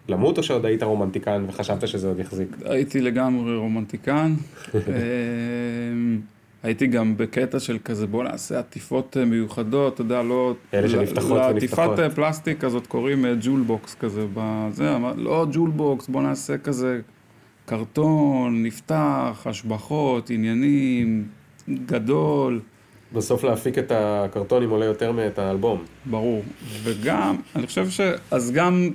[0.09, 2.49] למות, או שעוד היית רומנטיקן וחשבת שזה עוד יחזיק?
[2.65, 4.35] הייתי לגמרי רומנטיקן.
[6.65, 10.55] אה, הייתי גם בקטע של כזה, בוא נעשה עטיפות מיוחדות, אתה יודע, לא...
[10.75, 11.99] אלה שנפתחות ונפתחות.
[11.99, 17.01] לעטיפת פלסטיק כזאת קוראים jewel box כזה, בזה, לא jewel box, בוא נעשה כזה
[17.67, 21.29] קרטון, נפתח, השבחות, עניינים,
[21.87, 22.61] גדול.
[23.13, 25.85] בסוף להפיק את הקרטונים עולה יותר מאת האלבום.
[26.07, 26.43] ברור.
[26.83, 28.01] וגם, אני חושב ש...
[28.31, 28.91] אז גם,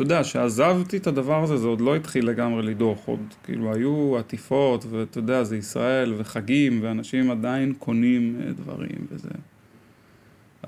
[0.00, 2.98] אתה יודע, שעזבתי את הדבר הזה, זה עוד לא התחיל לגמרי לדעוך.
[3.06, 9.28] עוד, כאילו, היו עטיפות, ואתה יודע, זה ישראל, וחגים, ואנשים עדיין קונים אה, דברים וזה.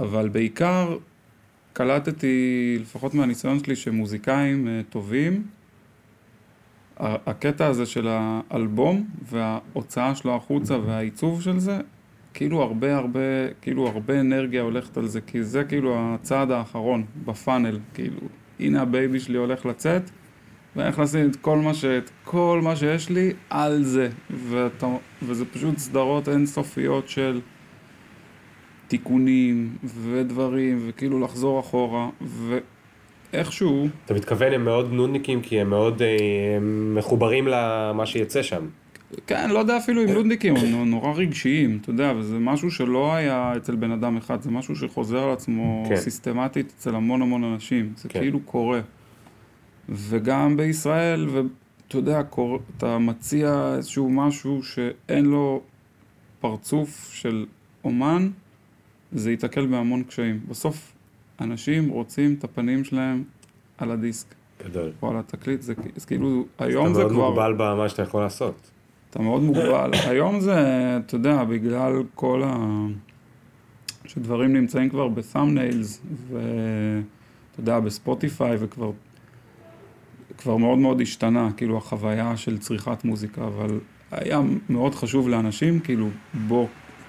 [0.01, 0.97] אבל בעיקר,
[1.73, 5.43] קלטתי, לפחות מהניסיון שלי, שמוזיקאים אה, טובים,
[6.97, 11.79] הקטע הזה של האלבום וההוצאה שלו החוצה והעיצוב של זה,
[12.35, 13.21] כאילו הרבה הרבה,
[13.63, 18.21] כאילו הרבה אנרגיה הולכת על זה, כי זה כאילו הצעד האחרון ב funnel, כאילו,
[18.67, 20.03] הנה ה baby שלי הולך לצאת,
[20.77, 21.85] ואני הולך לשים את כל מה, ש...
[21.85, 24.87] את כל מה שיש לי על זה, ואתה...
[25.23, 27.41] וזה פשוט סדרות אינסופיות של
[28.89, 32.59] תיקונים ודברים, וכאילו לחזור אחורה, ו...
[33.33, 33.89] איכשהו...
[34.05, 36.17] אתה מתכוון, הם מאוד נודניקים כי הם מאוד אה,
[36.57, 38.67] הם מחוברים למה שיצא שם.
[39.27, 43.53] כן, לא יודע אפילו אם נודניקים, הם נורא רגשיים, אתה יודע, וזה משהו שלא היה
[43.57, 45.97] אצל בן אדם אחד, זה משהו שחוזר על עצמו כן.
[45.97, 48.21] סיסטמטית אצל המון המון אנשים, זה כן.
[48.21, 48.81] כאילו קורה.
[49.89, 52.59] וגם בישראל, ואתה יודע, קור...
[52.77, 55.63] אתה מציע איזשהו משהו שאין לו
[56.41, 57.47] פרצוף של
[57.85, 58.31] אומן,
[59.13, 60.41] זה ייתקל בהמון קשיים.
[60.49, 60.93] בסוף
[61.41, 63.25] אנשים רוצים את הפנים שלהם
[63.79, 64.35] על הדיסק.
[64.65, 64.93] גדול.
[65.03, 65.75] או על התקליט, זה
[66.07, 67.07] כאילו, היום זה כבר...
[67.07, 68.71] אתה מאוד מוגבל במה שאתה יכול לעשות.
[69.13, 69.91] אתה מאוד מוגבל.
[70.11, 70.57] היום זה,
[70.97, 72.57] אתה יודע, בגלל כל ה...
[74.07, 78.91] שדברים נמצאים כבר בסאמניילס, ואתה יודע, בספוטיפיי, וכבר
[80.39, 86.09] כבר מאוד מאוד השתנה, כאילו, החוויה של צריכת מוזיקה, אבל היה מאוד חשוב לאנשים, כאילו,
[86.49, 86.67] בוא,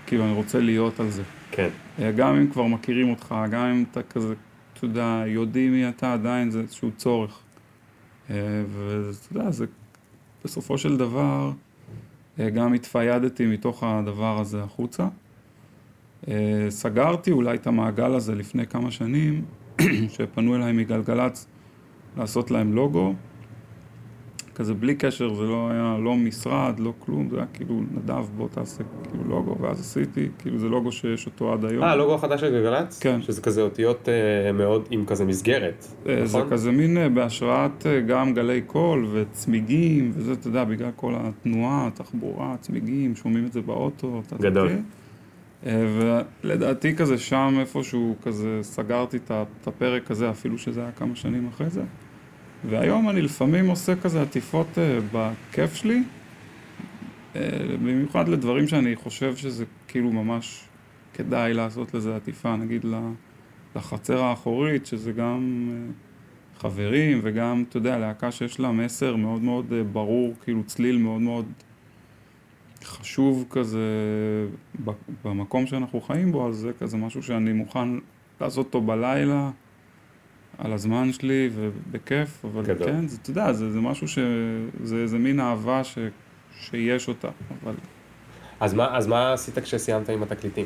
[0.07, 1.23] כאילו, אני רוצה להיות על זה.
[1.51, 1.69] כן.
[1.99, 4.33] אה, גם אם כבר מכירים אותך, גם אם אתה כזה,
[4.73, 7.39] אתה יודע, יודעים מי אתה, עדיין זה איזשהו צורך.
[8.29, 8.35] אה,
[8.69, 9.65] ואתה יודע, זה
[10.45, 11.51] בסופו של דבר,
[12.39, 15.07] גם התפיידתי מתוך הדבר הזה החוצה.
[16.69, 19.45] סגרתי אולי את המעגל הזה לפני כמה שנים,
[20.13, 21.47] שפנו אליי מגלגלצ
[22.17, 23.13] לעשות להם לוגו.
[24.55, 28.47] כזה בלי קשר, זה לא היה לא משרד, לא כלום, זה היה כאילו, נדב, בוא
[28.51, 31.83] תעשה כאילו לוגו, ואז עשיתי, כאילו זה לוגו שיש אותו עד היום.
[31.83, 32.99] אה, לוגו החדש של גלגלצ?
[32.99, 33.21] כן.
[33.21, 36.27] שזה כזה אותיות אה, מאוד עם כזה מסגרת, אה, נכון?
[36.27, 41.13] זה כזה מין אה, בהשראת אה, גם גלי קול וצמיגים, וזה, אתה יודע, בגלל כל
[41.17, 44.21] התנועה, התחבורה, צמיגים, שומעים את זה באוטו.
[44.39, 44.69] גדול.
[45.65, 45.85] אה,
[46.43, 51.69] ולדעתי כזה שם איפשהו כזה סגרתי את הפרק הזה, אפילו שזה היה כמה שנים אחרי
[51.69, 51.81] זה.
[52.69, 56.03] והיום אני לפעמים עושה כזה עטיפות uh, בכיף שלי,
[57.33, 57.37] uh,
[57.71, 60.63] במיוחד לדברים שאני חושב שזה כאילו ממש
[61.13, 62.85] כדאי לעשות לזה עטיפה, נגיד
[63.75, 69.65] לחצר האחורית, שזה גם uh, חברים וגם, אתה יודע, להקה שיש לה מסר מאוד מאוד
[69.69, 71.45] uh, ברור, כאילו צליל מאוד מאוד
[72.83, 73.87] חשוב כזה
[75.23, 77.87] במקום שאנחנו חיים בו, אז זה כזה משהו שאני מוכן
[78.41, 79.51] לעשות אותו בלילה.
[80.63, 82.87] על הזמן שלי ובכיף, אבל גדול.
[82.87, 84.19] כן, זה, אתה יודע, זה, זה משהו ש...
[84.83, 85.97] זה איזה מין אהבה ש...
[86.61, 87.27] שיש אותה,
[87.63, 87.73] אבל...
[88.59, 90.65] אז מה, אז מה עשית כשסיימת עם התקליטים?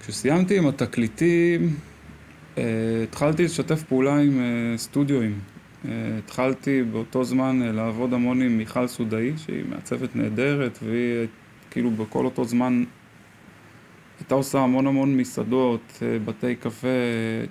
[0.00, 1.76] כשסיימתי עם התקליטים,
[2.54, 2.58] uh,
[3.04, 5.38] התחלתי לשתף פעולה עם uh, סטודיואים.
[5.84, 11.26] Uh, התחלתי באותו זמן uh, לעבוד המון עם מיכל סודאי, שהיא מעצבת נהדרת, והיא
[11.70, 12.84] כאילו בכל אותו זמן
[14.20, 16.88] הייתה עושה המון המון מסעדות, אה, בתי קפה,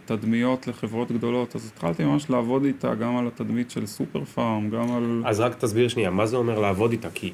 [0.05, 4.91] תדמיות לחברות גדולות, אז התחלתי ממש לעבוד איתה גם על התדמית של סופר פארם, גם
[4.91, 5.24] על...
[5.26, 7.09] אז רק תסביר שנייה, מה זה אומר לעבוד איתה?
[7.13, 7.34] כי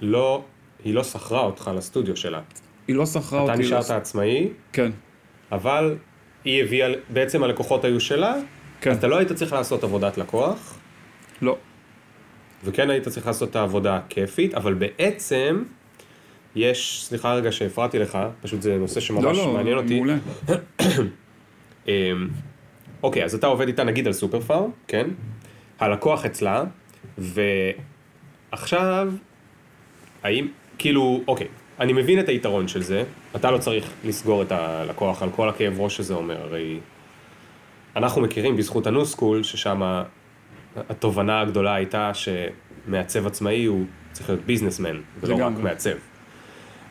[0.00, 0.44] לא,
[0.84, 2.40] היא לא שכרה אותך לסטודיו שלה.
[2.88, 3.52] היא לא שכרה אותי...
[3.52, 3.90] אתה נשארת לס...
[3.90, 4.48] עצמאי?
[4.72, 4.90] כן.
[5.52, 5.96] אבל
[6.44, 8.34] היא הביאה, בעצם הלקוחות היו שלה,
[8.80, 8.90] כן.
[8.90, 10.78] אז אתה לא היית צריך לעשות עבודת לקוח?
[11.42, 11.56] לא.
[12.64, 15.62] וכן היית צריך לעשות את העבודה הכיפית, אבל בעצם
[16.58, 19.94] יש, סליחה רגע שהפרעתי לך, פשוט זה נושא שממש לא, לא, מעניין אותי.
[19.94, 20.16] מעולה.
[21.88, 22.28] אמ,
[23.02, 25.06] אוקיי, אז אתה עובד איתה נגיד על סופר פארם, כן?
[25.80, 26.64] הלקוח אצלה,
[27.18, 29.12] ועכשיו,
[30.22, 30.48] האם,
[30.78, 31.46] כאילו, אוקיי,
[31.80, 33.04] אני מבין את היתרון של זה,
[33.36, 36.78] אתה לא צריך לסגור את הלקוח על כל הכאב ראש שזה אומר, הרי
[37.96, 40.02] אנחנו מכירים בזכות ה New School, ששם
[40.76, 45.52] התובנה הגדולה הייתה שמעצב עצמאי הוא צריך להיות businessman, ולא רק.
[45.62, 45.90] מעצב.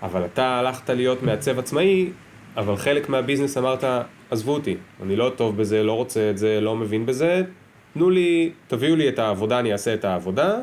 [0.02, 2.10] אבל אתה הלכת להיות מעצב עצמאי,
[2.58, 3.84] אבל חלק מה business אמרת,
[4.32, 7.41] עזבו אותי, אני לא טוב בזה, לא רוצה את זה, לא מבין בזה,
[7.93, 10.56] תנו לי, תביאו לי את העבודה, אני אעשה את העבודה.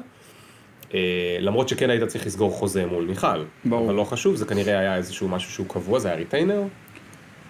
[0.94, 3.26] אה, למרות שכן היית צריך לסגור חוזה מול מיכל.
[3.64, 3.86] ברור.
[3.86, 6.62] אבל לא חשוב, זה כנראה היה איזשהו משהו שהוא קבוע, זה היה retainer?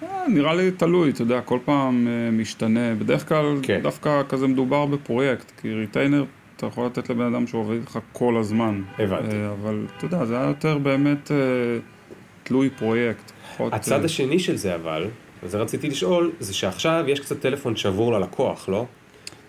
[0.02, 2.94] אה, נראה לי תלוי, אתה יודע, כל פעם אה, משתנה.
[2.94, 3.80] בדרך כלל כן.
[3.82, 6.24] דווקא כזה מדובר בפרויקט, כי retainer
[6.64, 8.82] אתה יכול לתת לבן אדם שעובד איתך כל הזמן.
[8.98, 9.36] הבנתי.
[9.36, 11.36] אה, אבל אתה יודע, זה היה יותר באמת אה,
[12.42, 13.32] תלוי פרויקט.
[13.52, 15.06] פחות, הצד אה, השני של זה אבל,
[15.42, 18.86] וזה רציתי לשאול, זה שעכשיו יש קצת טלפון שבור ללקוח, לא?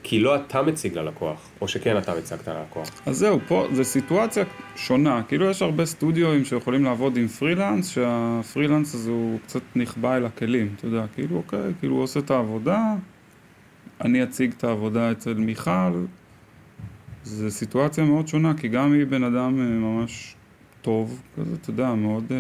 [0.04, 2.88] כי לא אתה מציג ללקוח, או שכן אתה הצגת ללקוח.
[3.06, 4.44] אז זהו, פה זו סיטואציה
[4.76, 5.22] שונה.
[5.28, 10.74] כאילו יש הרבה סטודיואים שיכולים לעבוד עם פרילנס, שהפרילנס הזה הוא קצת נחבא אל הכלים,
[10.76, 12.94] אתה יודע, כאילו אוקיי, כאילו הוא עושה את העבודה,
[14.02, 16.06] אני אציג את העבודה אצל מיכל.
[17.26, 20.36] זו סיטואציה מאוד שונה, כי גם היא בן אדם אה, ממש
[20.82, 22.24] טוב, כזה, אתה יודע, מאוד...
[22.32, 22.38] אה,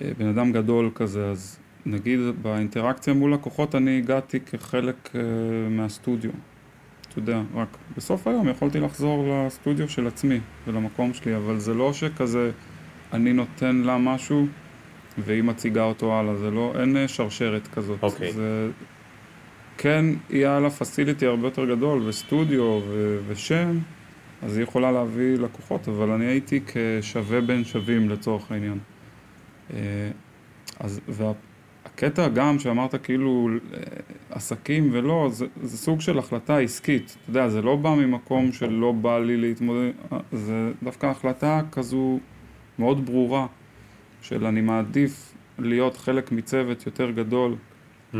[0.00, 5.10] אה, בן אדם גדול כזה, אז נגיד באינטראקציה מול לקוחות אני הגעתי כחלק
[5.70, 6.30] מהסטודיו.
[7.08, 11.92] אתה יודע, רק בסוף היום יכולתי לחזור לסטודיו של עצמי ולמקום שלי, אבל זה לא
[11.92, 12.50] שכזה
[13.12, 14.46] אני נותן לה משהו
[15.18, 18.02] והיא מציגה אותו הלאה, זה לא, אין שרשרת כזאת.
[18.02, 18.32] אוקיי.
[18.32, 18.70] זה
[19.84, 23.78] כן יהיה לה פסיליטי הרבה יותר גדול וסטודיו ו- ושם,
[24.42, 28.78] אז היא יכולה להביא לקוחות, אבל אני הייתי כשווה בין שווים לצורך העניין.
[29.72, 29.78] אה,
[30.80, 33.78] אז, והקטע גם שאמרת כאילו אה,
[34.30, 37.16] עסקים ולא, זה, זה סוג של החלטה עסקית.
[37.22, 41.60] אתה יודע, זה לא בא ממקום של לא בא לי להתמודד, אה, זה דווקא החלטה
[41.72, 42.18] כזו
[42.78, 43.46] מאוד ברורה,
[44.22, 47.54] של אני מעדיף להיות חלק מצוות יותר גדול,
[48.14, 48.16] Hmm,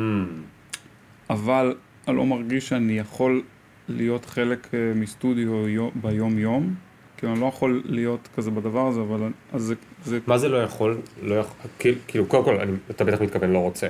[1.30, 1.74] אבל
[2.08, 3.42] אני לא מרגיש שאני יכול
[3.88, 6.74] להיות חלק אה, מסטודיו יו- ביום-יום.
[7.16, 10.48] כאילו, אני לא יכול להיות כזה בדבר הזה, אבל אני- אז זה, זה מה זה
[10.48, 10.98] לא יכול?
[11.22, 13.86] לא יכול, כאילו- כאילו, קודם כל, אני, אתה בטח מתכוון לא רוצה.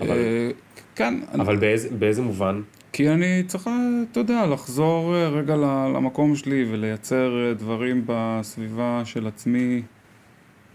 [0.00, 0.50] אבל, אה,
[0.96, 2.60] כן, אני- אבל באיזה, באיזה מובן?
[2.92, 3.72] כי אני צריך, אה,
[4.12, 9.82] אתה יודע, לחזור רגע למקום שלי ולייצר דברים בסביבה של עצמי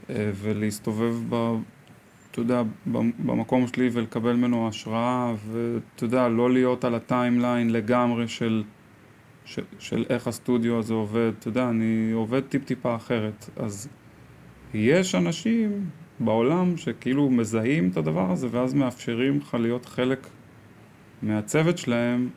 [0.10, 1.56] ולהסתובב ב...
[2.34, 2.64] אתה יודע,
[3.20, 8.64] במקום שלי ולקבל ממנו השראה ואתה יודע, לא להיות על הטיימליין לגמרי של,
[9.46, 11.32] של, של איך הסטודיו הזה עובד.
[11.40, 13.50] אתה יודע, אני עובד טיפ-טיפה אחרת.
[13.56, 13.88] אז
[14.74, 20.28] יש אנשים בעולם שכאילו מזהים את הדבר הזה ואז מאפשרים לך להיות חלק
[21.22, 22.30] מהצוות שלהם,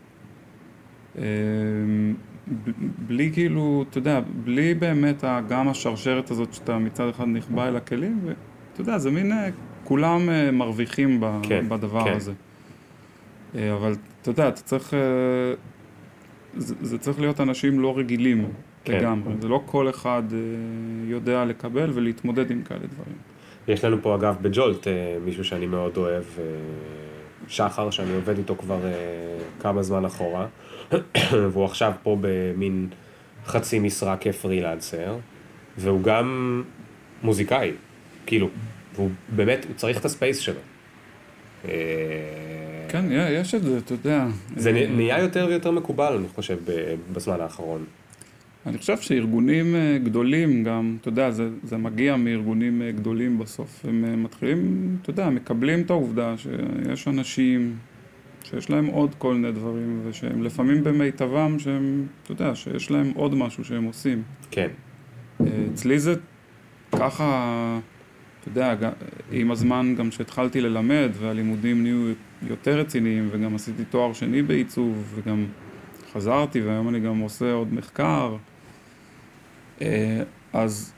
[2.64, 2.70] ב-
[3.06, 8.20] בלי כאילו, אתה יודע, בלי באמת גם השרשרת הזאת שאתה מצד אחד נכבה אל הכלים,
[8.24, 9.48] ואתה יודע, זה מין, אה,
[9.86, 12.12] כולם אה, מרוויחים ב- כן, בדבר כן.
[12.12, 12.32] הזה.
[13.54, 14.98] אה, אבל אתה יודע, אתה צריך, אה,
[16.56, 18.48] זה, זה צריך להיות אנשים לא רגילים
[18.84, 18.98] כן.
[18.98, 20.22] לגמרי, זה לא כל אחד
[21.04, 23.16] יודע לקבל ולהתמודד עם כאלה דברים.
[23.68, 24.86] יש לנו פה אגב בג'ולט
[25.24, 26.24] מישהו שאני מאוד אוהב,
[27.48, 28.78] שחר, שאני עובד איתו כבר
[29.60, 30.46] כמה זמן אחורה,
[31.52, 32.88] והוא עכשיו פה במין
[33.46, 35.16] חצי משרה כפרילנסר,
[35.78, 36.62] והוא גם
[37.22, 37.72] מוזיקאי,
[38.26, 38.48] כאילו,
[38.96, 40.60] והוא באמת, הוא צריך את הספייס שלו.
[41.64, 41.70] אה,
[42.88, 44.26] כן, יש את זה, אתה יודע.
[44.56, 46.58] זה נהיה יותר ויותר מקובל, אני חושב,
[47.12, 47.84] בזמן האחרון.
[48.66, 53.84] אני חושב שארגונים אה, גדולים גם, אתה יודע, זה, זה מגיע מארגונים אה, גדולים בסוף.
[53.88, 57.76] הם מתחילים, אתה יודע, מקבלים את העובדה שיש אנשים
[58.44, 63.34] שיש להם עוד כל מיני דברים, ושהם לפעמים במיטבם, שהם, אתה יודע, שיש להם עוד
[63.34, 64.22] משהו שהם עושים.
[64.50, 64.68] כן,
[65.72, 66.14] אצלי זה
[66.92, 67.78] ככה,
[68.52, 68.90] אתה יודע,
[69.32, 75.46] עם הזמן גם שהתחלתי ללמד, והלימודים נהיו יותר רציניים, וגם עשיתי תואר שני בעיצוב, וגם
[76.12, 78.36] חזרתי, והיום אני גם עושה עוד מחקר.
[79.82, 80.22] אה,
[80.52, 80.92] אז,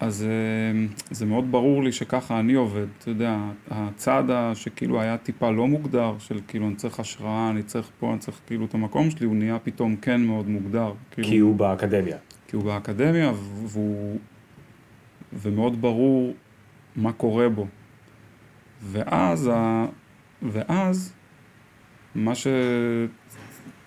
[0.00, 3.38] אז אה, זה מאוד ברור לי שככה אני עובד, אתה יודע,
[3.70, 8.18] הצעד שכאילו היה טיפה לא מוגדר, של כאילו אני צריך השראה, אני צריך פה, אני
[8.18, 10.92] צריך כאילו את המקום שלי, הוא נהיה פתאום כן מאוד מוגדר.
[11.10, 12.16] כאילו, כי הוא באקדמיה.
[12.48, 13.32] כי הוא באקדמיה
[13.66, 14.18] והוא...
[15.32, 16.34] ומאוד ברור
[16.96, 17.66] מה קורה בו.
[18.82, 19.86] ואז, ה...
[20.42, 21.12] ואז
[22.14, 22.46] מה ש...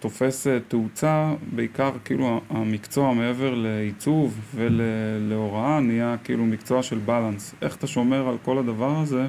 [0.03, 7.55] תופס אה, תאוצה, בעיקר כאילו המקצוע מעבר לעיצוב ולהוראה נהיה כאילו מקצוע של בלנס.
[7.61, 9.27] איך אתה שומר על כל הדבר הזה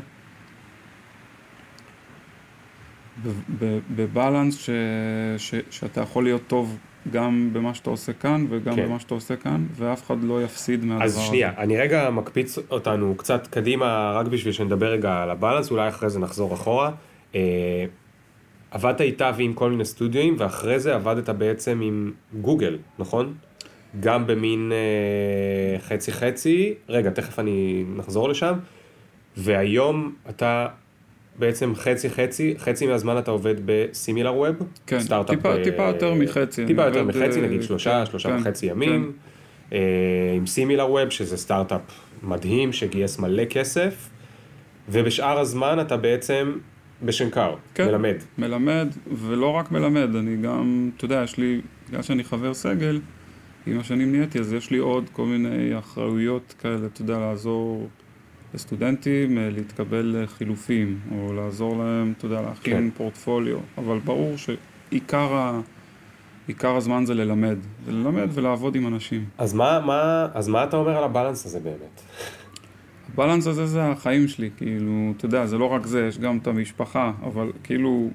[3.96, 4.70] בבלנס ש,
[5.38, 6.78] ש, שאתה יכול להיות טוב
[7.10, 8.86] גם במה שאתה עושה כאן וגם כן.
[8.86, 11.20] במה שאתה עושה כאן, ואף אחד לא יפסיד מהדבר הזה.
[11.20, 11.60] אז שנייה, הזה.
[11.60, 16.18] אני רגע מקפיץ אותנו קצת קדימה, רק בשביל שנדבר רגע על הבלנס, אולי אחרי זה
[16.18, 16.90] נחזור אחורה.
[17.34, 17.84] אה,
[18.70, 23.34] עבדת איתה ועם כל מיני סטודיואים, ואחרי זה עבדת בעצם עם גוגל, נכון?
[24.00, 28.54] גם במין אה, חצי חצי, רגע, תכף אני נחזור לשם,
[29.36, 30.66] והיום אתה
[31.38, 34.56] בעצם חצי חצי, חצי מהזמן אתה עובד בסימילר ווב,
[34.86, 35.64] כן, טיפה, ב...
[35.64, 36.66] טיפה יותר מחצי.
[36.66, 39.12] טיפה יותר מחצי, נגיד אה, שלושה, כן, שלושה כן, וחצי ימים,
[39.70, 39.76] כן.
[39.76, 41.80] אה, עם סימילר ווב, שזה סטארט-אפ
[42.22, 44.08] מדהים, שגייס מלא כסף,
[44.88, 46.52] ובשאר הזמן אתה בעצם
[47.02, 48.16] בשנקר, כן, מלמד.
[48.38, 53.00] מלמד, ולא רק מלמד, אני גם, אתה יודע, יש לי, בגלל שאני חבר סגל,
[53.66, 57.88] עם השנים נהייתי, אז יש לי עוד כל מיני אחריויות כאלה, אתה יודע, לעזור
[58.54, 62.90] לסטודנטים אה, להתקבל לחילופים, או לעזור להם, אתה יודע, להכין כן.
[62.90, 65.60] פורטפוליו, אבל ברור שעיקר ה...
[66.46, 69.24] עיקר הזמן זה ללמד, זה ללמד ולעבוד עם אנשים.
[69.38, 72.02] אז מה, מה, אז מה אתה אומר על הבלנס הזה באמת?
[73.12, 76.46] הבלנס הזה זה החיים שלי, כאילו, אתה יודע, זה לא רק זה, יש גם את
[76.46, 78.10] המשפחה, אבל כאילו,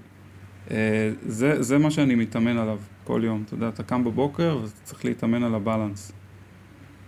[0.71, 4.75] אה, זה, זה מה שאני מתאמן עליו כל יום, אתה יודע, אתה קם בבוקר ואתה
[4.83, 6.11] צריך להתאמן על הבלנס.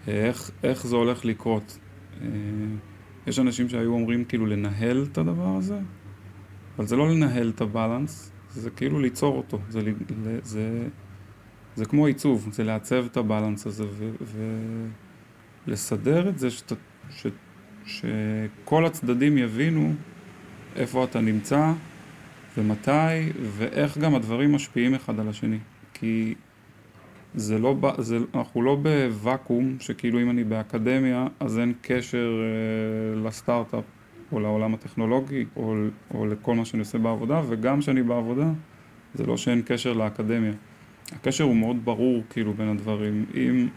[0.08, 1.78] אה, איך, איך זה הולך לקרות.
[2.22, 2.28] אה,
[3.28, 5.80] יש אנשים שהיו אומרים כאילו לנהל את הדבר הזה,
[6.78, 9.82] אבל זה לא לנהל את הבלנס, זה כאילו ליצור אותו, זה,
[10.24, 10.88] זה, זה,
[11.76, 13.84] זה כמו עיצוב, זה לעצב את הבלנס הזה
[15.68, 16.74] ולסדר את זה שת,
[17.10, 17.28] ש,
[17.86, 19.94] שכל הצדדים יבינו
[20.76, 21.74] איפה אתה נמצא
[22.58, 25.60] ומתי ואיך גם הדברים משפיעים אחד על השני.
[25.94, 26.36] כי
[27.36, 33.84] זה לא, זה, אנחנו לא בוואקום, שכאילו אם אני באקדמיה, אז אין קשר אה, לסטארט-אפ,
[34.32, 35.76] או לעולם הטכנולוגי, או,
[36.14, 38.50] או לכל מה שאני עושה בעבודה, וגם כשאני בעבודה,
[39.14, 40.54] זה לא שאין קשר לאקדמיה.
[41.12, 43.26] הקשר הוא מאוד ברור, כאילו, בין הדברים.
[43.36, 43.68] אם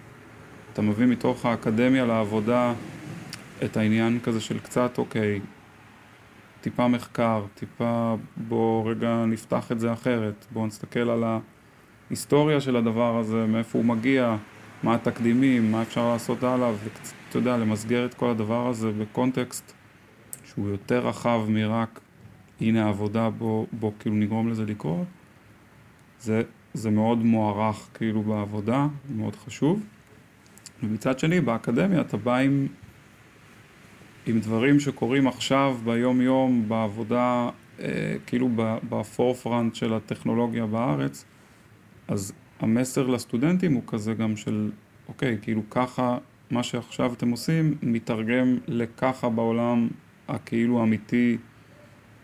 [0.73, 2.75] אתה מביא מתוך האקדמיה לעבודה
[3.65, 5.41] את העניין כזה של קצת, אוקיי,
[6.61, 11.39] טיפה מחקר, טיפה בוא רגע נפתח את זה אחרת, בוא נסתכל על ה...
[12.15, 14.37] ההיסטוריה של הדבר הזה, מאיפה הוא מגיע,
[14.83, 19.73] מה התקדימים, מה אפשר לעשות עליו, ואתה יודע, למסגר את כל הדבר הזה בקונטקסט
[20.45, 22.01] שהוא יותר רחב מרק
[22.61, 25.07] הנה העבודה, בו, בו כאילו נגרום לזה לקרות,
[26.21, 26.43] זה,
[26.75, 28.87] זה מאוד מוערך כאילו בעבודה,
[29.17, 29.83] מאוד חשוב.
[30.83, 32.67] ומצד שני, באקדמיה אתה בא עם,
[34.27, 37.49] עם דברים שקורים עכשיו, ביום יום, בעבודה,
[37.81, 38.49] אה, כאילו
[38.89, 41.25] בפורפרנט של הטכנולוגיה בארץ,
[42.09, 44.71] אז המסר לסטודנטים הוא כזה גם של,
[45.09, 46.19] אוקיי, כאילו ככה,
[46.51, 49.89] מה שעכשיו אתם עושים, מתרגם לככה בעולם
[50.29, 51.37] הכאילו אמיתי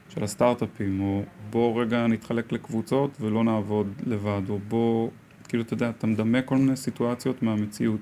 [0.08, 5.10] של הסטארט-אפים, או בוא רגע נתחלק לקבוצות ולא נעבוד לבד, או בוא,
[5.48, 8.00] כאילו, אתה יודע, אתה מדמה כל מיני סיטואציות מהמציאות.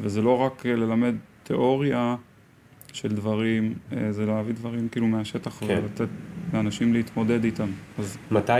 [0.00, 2.16] וזה לא רק ללמד תיאוריה
[2.92, 5.66] של דברים, אה, זה להביא דברים כאילו מהשטח כן.
[5.66, 6.08] ולתת
[6.54, 7.68] לאנשים להתמודד איתם.
[7.98, 8.18] אז...
[8.30, 8.52] מתי,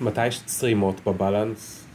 [0.00, 1.86] מתי יש צרימות בבלנס?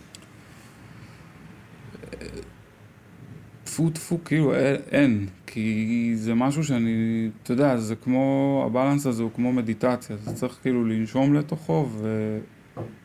[3.64, 4.54] טפו טפו, כאילו
[4.91, 10.34] אין, כי זה משהו שאני, אתה יודע, זה כמו, הבלנס הזה הוא כמו מדיטציה, זה
[10.34, 12.39] צריך כאילו לנשום לתוכו, ו,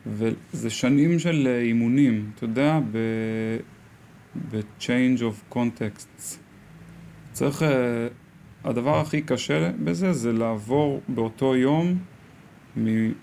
[0.07, 2.79] וזה שנים של אימונים, אתה יודע,
[4.51, 6.37] ב-change of contexts.
[7.31, 8.07] צריך, אה,
[8.63, 11.97] הדבר הכי קשה בזה זה לעבור באותו יום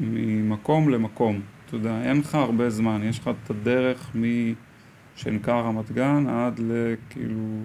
[0.01, 1.41] ממקום למקום.
[1.67, 7.59] אתה יודע, אין לך הרבה זמן, יש לך את הדרך משנקר רמת גן עד לכאילו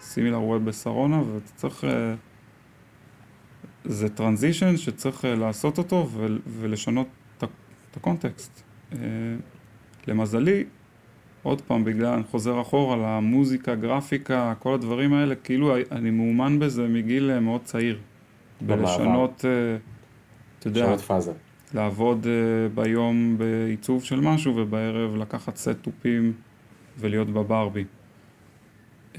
[0.00, 1.84] סימילר ווב בשרונה, ואתה צריך...
[1.84, 2.14] אה,
[3.84, 6.08] זה טרנזישן שצריך אה, לעשות אותו
[6.46, 7.06] ולשנות
[7.38, 8.62] את הקונטקסט.
[8.92, 8.98] אה,
[10.06, 10.64] למזלי,
[11.42, 16.88] עוד פעם, בגלל, אני חוזר אחורה למוזיקה, גרפיקה, כל הדברים האלה, כאילו אני מאומן בזה
[16.88, 17.98] מגיל מאוד צעיר.
[18.60, 19.44] בלשנות...
[20.58, 21.32] אתה יודע, שעות פאזה.
[21.74, 26.32] לעבוד uh, ביום בעיצוב של משהו ובערב לקחת סט תופים
[26.98, 27.84] ולהיות בברבי.
[29.14, 29.18] Uh,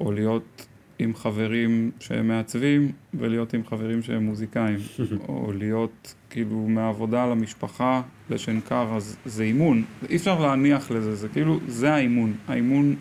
[0.00, 0.66] או להיות
[0.98, 4.78] עם חברים שהם מעצבים ולהיות עם חברים שהם מוזיקאים.
[5.28, 9.84] או להיות כאילו מהעבודה למשפחה לשנקר, אז זה אימון.
[10.08, 12.34] אי אפשר להניח לזה, זה כאילו, זה האימון.
[12.48, 12.96] האימון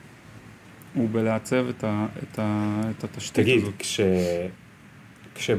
[0.94, 3.74] הוא בלעצב את, ה, את, ה, את התשתית תגיד, הזאת.
[3.74, 4.02] תגיד, כש...
[5.36, 5.52] כש...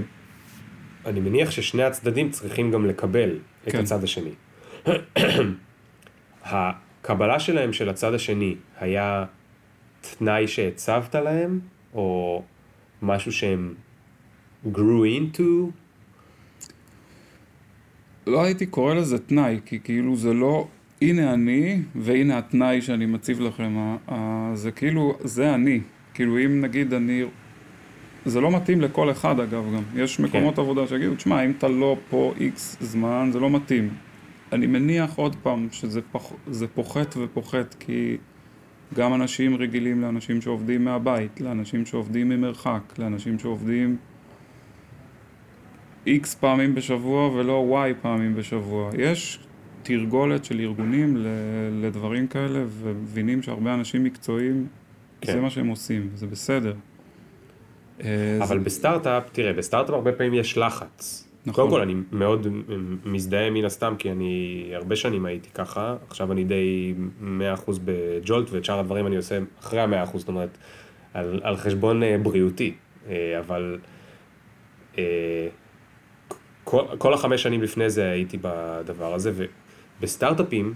[1.07, 3.79] אני מניח ששני הצדדים צריכים גם לקבל כן.
[3.79, 4.31] את הצד השני.
[6.43, 9.25] הקבלה שלהם של הצד השני היה
[10.01, 11.61] תנאי שהצבת להם,
[11.95, 12.43] או
[13.03, 13.75] משהו שהם
[14.73, 15.43] grew into?
[18.27, 20.69] לא הייתי קורא לזה תנאי, כי כאילו זה לא,
[21.03, 23.97] הנה אני, והנה התנאי שאני מציב לכם.
[24.55, 25.81] זה כאילו, זה אני.
[26.15, 27.25] כאילו אם נגיד אני,
[28.25, 29.83] זה לא מתאים לכל אחד אגב גם.
[29.97, 33.89] יש מקומות עבודה שיגידו, תשמע, אם אתה לא פה איקס זמן, זה לא מתאים.
[34.53, 36.33] אני מניח עוד פעם שזה פח,
[36.75, 38.17] פוחת ופוחת, כי
[38.95, 43.97] גם אנשים רגילים לאנשים שעובדים מהבית, לאנשים שעובדים ממרחק, לאנשים שעובדים
[46.07, 48.91] איקס פעמים בשבוע ולא וואי פעמים בשבוע.
[48.99, 49.39] יש
[49.83, 51.27] תרגולת של ארגונים ל-
[51.83, 54.67] לדברים כאלה, ומבינים שהרבה אנשים מקצועיים,
[55.21, 55.33] כן.
[55.33, 56.75] זה מה שהם עושים, זה בסדר.
[58.05, 61.27] אה, אבל זה- בסטארט-אפ, תראה, בסטארט-אפ הרבה פעמים יש לחץ.
[61.47, 61.55] נכון.
[61.55, 62.47] קודם כל, אני מאוד
[63.05, 64.35] מזדהה מן הסתם, כי אני
[64.75, 67.25] הרבה שנים הייתי ככה, עכשיו אני די 100%
[67.85, 70.59] בג'ולט, ואת שאר הדברים אני עושה אחרי ה-100%, זאת אומרת,
[71.15, 72.73] על, על חשבון אה, בריאותי.
[73.09, 73.79] אה, אבל
[76.65, 79.33] כל, כל החמש שנים לפני זה הייתי בדבר הזה,
[80.01, 80.75] ובסטארט-אפים,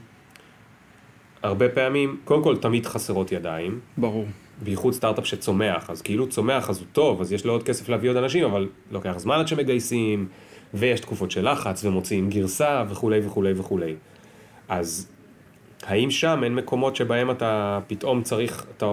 [1.42, 4.26] הרבה פעמים, קודם כל תמיד חסרות ידיים, ברור.
[4.64, 8.10] בייחוד סטארט-אפ שצומח, אז כאילו צומח אז הוא טוב, אז יש לו עוד כסף להביא
[8.10, 10.28] עוד אנשים, אבל לוקח זמן עד שמגייסים,
[10.74, 13.94] ויש תקופות של לחץ, ומוציאים גרסה וכולי וכולי וכולי.
[14.68, 15.08] אז
[15.82, 18.92] האם שם אין מקומות שבהם אתה פתאום צריך, אתה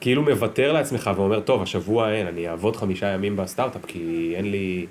[0.00, 4.86] כאילו מוותר לעצמך ואומר, טוב, השבוע אין, אני אעבוד חמישה ימים בסטארט-אפ, כי אין לי...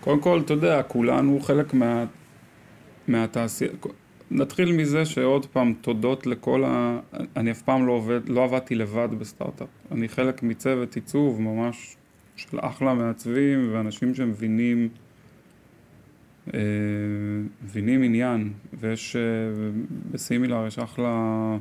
[0.00, 2.04] קודם כל, אתה יודע, כולנו חלק מה,
[3.08, 3.70] מהתעשייה.
[4.30, 7.00] נתחיל מזה שעוד פעם, תודות לכל ה...
[7.36, 9.68] אני אף פעם לא עובד, לא עבדתי לבד בסטארט-אפ.
[9.92, 11.96] אני חלק מצוות עיצוב ממש
[12.36, 14.88] של אחלה מעצבים ואנשים שמבינים
[16.54, 16.60] אה,
[17.64, 18.52] מבינים עניין.
[18.80, 19.20] ויש אה,
[20.10, 21.56] בסימילר יש אחלה,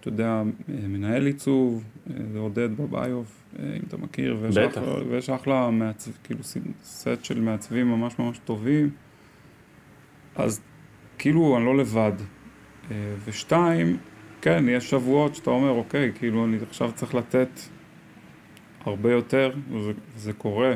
[0.00, 0.42] אתה יודע, אה,
[0.88, 1.84] מנהל עיצוב,
[2.32, 4.82] זה עודד בביוף, אה, אם אתה מכיר, ויש בטח.
[4.82, 6.40] אחלה, ויש אחלה מעצב, כאילו
[6.84, 8.90] סט של מעצבים ממש ממש טובים.
[10.36, 10.60] אז
[11.18, 12.12] כאילו אני לא לבד.
[12.90, 13.96] אה, ושתיים,
[14.40, 17.48] כן, יש שבועות שאתה אומר, אוקיי, כאילו אני עכשיו צריך לתת
[18.84, 20.74] הרבה יותר, וזה, וזה קורה,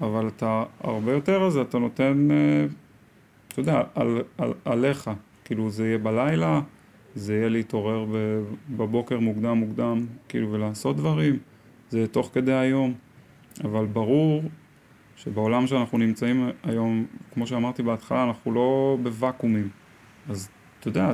[0.00, 2.66] אבל אתה הרבה יותר אז אתה נותן, אה,
[3.48, 5.10] אתה יודע, על, על, עליך,
[5.44, 6.60] כאילו זה יהיה בלילה,
[7.14, 8.06] זה יהיה להתעורר
[8.70, 11.38] בבוקר מוקדם מוקדם, כאילו ולעשות דברים,
[11.90, 12.94] זה יהיה תוך כדי היום,
[13.64, 14.42] אבל ברור
[15.18, 19.68] שבעולם שאנחנו נמצאים היום, כמו שאמרתי בהתחלה, אנחנו לא בוואקומים.
[20.28, 20.48] אז
[20.80, 21.12] אתה יודע,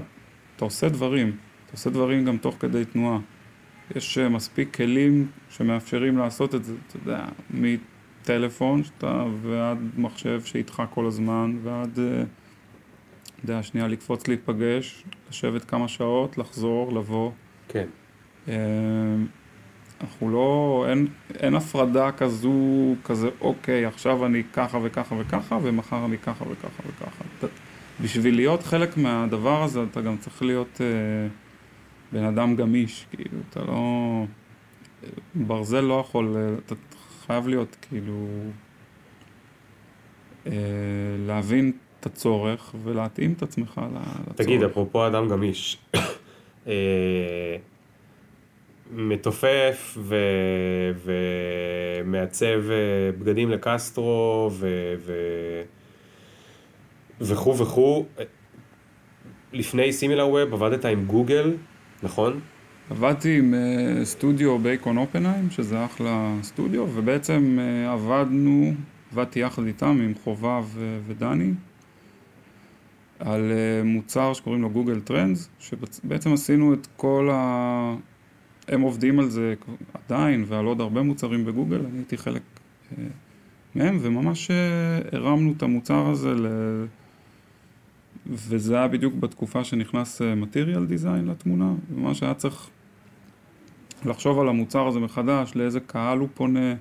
[0.57, 3.19] אתה עושה דברים, אתה עושה דברים גם תוך כדי תנועה.
[3.97, 10.83] יש אה, מספיק כלים שמאפשרים לעשות את זה, אתה יודע, מטלפון שאתה, ועד מחשב שאיתך
[10.91, 12.25] כל הזמן, ועד, אה, אתה
[13.45, 17.31] יודע, שנייה לקפוץ להיפגש, לשבת כמה שעות, לחזור, לבוא.
[17.69, 17.87] כן.
[20.05, 21.07] אנחנו לא, אין,
[21.39, 27.25] אין הפרדה כזו, כזה, אוקיי, עכשיו אני ככה וככה וככה, ומחר אני ככה וככה וככה.
[27.39, 27.47] אתה,
[28.01, 30.87] בשביל להיות חלק מהדבר הזה, אתה גם צריך להיות אה,
[32.13, 34.25] בן אדם גמיש, כאילו, אתה לא...
[35.35, 36.75] ברזל לא יכול, אה, אתה
[37.27, 38.27] חייב להיות, כאילו...
[40.47, 40.53] אה,
[41.27, 44.37] להבין את הצורך ולהתאים את עצמך לצורך.
[44.37, 45.79] תגיד, אפרופו אדם גמיש,
[46.67, 47.57] אה,
[48.95, 50.17] מתופף ו...
[51.05, 54.95] ומעצב אה, בגדים לקסטרו ו...
[54.99, 55.13] ו...
[57.21, 58.05] וכו' וכו',
[59.53, 61.55] לפני SimilarWeb עבדת עם גוגל,
[62.03, 62.41] נכון?
[62.91, 68.73] עבדתי עם אה, סטודיו בייקון אופנהיים, שזה אחלה סטודיו, ובעצם אה, עבדנו,
[69.13, 70.65] עבדתי יחד איתם, עם חובב
[71.07, 71.53] ודני,
[73.19, 73.53] על
[73.85, 77.95] מוצר שקוראים לו Google Trends, שבעצם עשינו את כל ה...
[78.69, 79.55] הם עובדים על זה
[79.95, 82.43] עדיין, ועל עוד הרבה מוצרים בגוגל, אני הייתי חלק
[82.99, 83.05] אה,
[83.75, 86.47] מהם, וממש אה, הרמנו את המוצר הזה ל...
[88.27, 92.71] וזה היה בדיוק בתקופה שנכנס אה, material design לתמונה, ממש היה צריך
[94.05, 96.75] לחשוב על המוצר הזה מחדש, לאיזה קהל הוא פונה,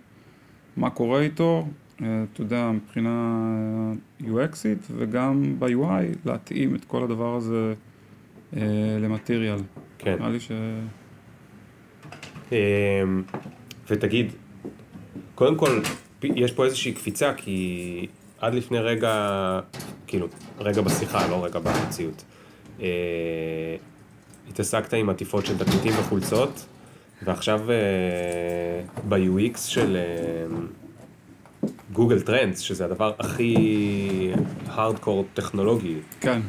[0.77, 7.73] מה קורה איתו, אתה יודע, מבחינה UXית, וגם ב-UI להתאים את כל הדבר הזה
[8.99, 9.59] למטריאל.
[9.97, 10.15] כן.
[10.15, 10.51] נראה לי ש...
[12.51, 13.23] אמ,
[13.89, 14.31] ותגיד,
[15.35, 15.81] קודם כל,
[16.23, 18.07] יש פה איזושהי קפיצה, כי
[18.39, 19.59] עד לפני רגע,
[20.07, 20.27] כאילו,
[20.59, 22.23] רגע בשיחה, לא רגע במציאות,
[22.81, 22.87] אה,
[24.49, 26.65] התעסקת עם עטיפות של תקליטים וחולצות,
[27.25, 29.97] ועכשיו אה, ב-UX של
[31.93, 33.55] גוגל טרנדס, שזה הדבר הכי
[34.67, 35.95] הארדקור טכנולוגי.
[36.19, 36.41] כן.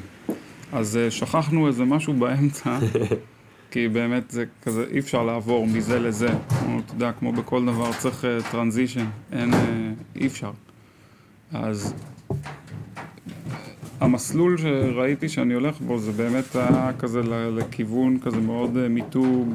[0.73, 2.79] אז אה, שכחנו איזה משהו באמצע,
[3.75, 6.29] כי באמת זה כזה, אי אפשר לעבור מזה לזה.
[6.49, 9.59] כמו, אתה יודע, כמו בכל דבר צריך טרנזישן, אין, אה,
[10.17, 10.51] אי אפשר.
[11.53, 11.95] אז
[14.01, 17.23] המסלול שראיתי שאני הולך בו זה באמת היה כזה
[17.57, 19.55] לכיוון כזה מאוד אה, מיתוג.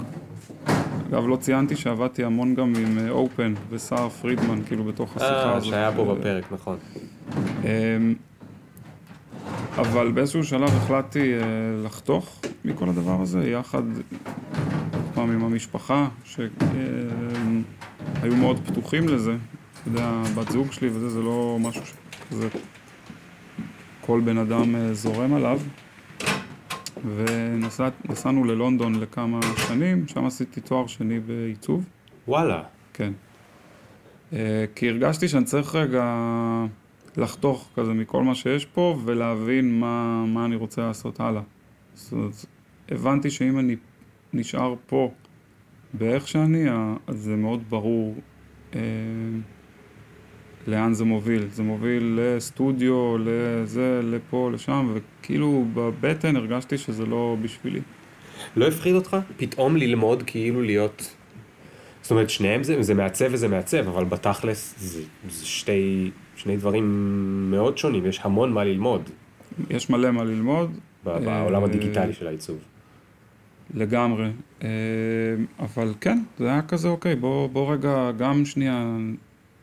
[1.10, 5.56] אגב, לא ציינתי שעבדתי המון גם עם אה, אופן וסער פרידמן, כאילו בתוך השיחה אה,
[5.56, 5.70] הזאת.
[5.70, 6.78] שהיה פה אה, בפרק, נכון.
[9.80, 11.40] אבל באיזשהו שלב החלטתי אה,
[11.84, 13.84] לחתוך מכל הדבר הזה, יחד
[15.14, 16.46] פעם עם המשפחה, שהיו
[18.40, 19.32] מאוד פתוחים לזה.
[19.32, 22.48] אתה יודע, בת זוג שלי וזה, זה לא משהו שכזה
[24.02, 25.60] כל בן אדם אה, זורם עליו.
[27.16, 31.86] ונסענו ללונדון לכמה שנים, שם עשיתי תואר שני בעיצוב.
[32.28, 32.64] וואלה.
[32.94, 33.12] כן.
[34.34, 36.04] אה, כי הרגשתי שאני צריך רגע
[37.18, 41.42] לחתוך כזה מכל מה שיש פה ולהבין מה, מה אני רוצה לעשות הלאה.
[41.94, 42.32] זאת אומרת,
[42.90, 43.76] הבנתי שאם אני
[44.34, 45.12] נשאר פה
[45.94, 46.66] באיך שאני,
[47.08, 48.16] אז זה מאוד ברור
[48.76, 48.80] אה,
[50.68, 51.48] לאן זה מוביל.
[51.52, 57.82] זה מוביל לסטודיו, לזה, לפה, לשם, וכאילו בבטן הרגשתי שזה לא בשבילי.
[58.56, 61.16] לא הפחיד אותך פתאום ללמוד כאילו להיות...
[62.02, 66.86] זאת אומרת, שניהם זה, זה מעצב וזה מעצב, אבל בתכלס זה, זה שתי, שני דברים
[67.52, 69.10] מאוד שונים, יש המון מה ללמוד
[69.70, 70.78] יש מלא מה ללמוד.
[71.04, 72.58] בעולם אה, הדיגיטלי של העיצוב.
[73.74, 74.30] לגמרי.
[74.64, 74.70] אה,
[75.60, 78.98] אבל כן, זה היה כזה, אוקיי, בוא, בוא רגע גם שנייה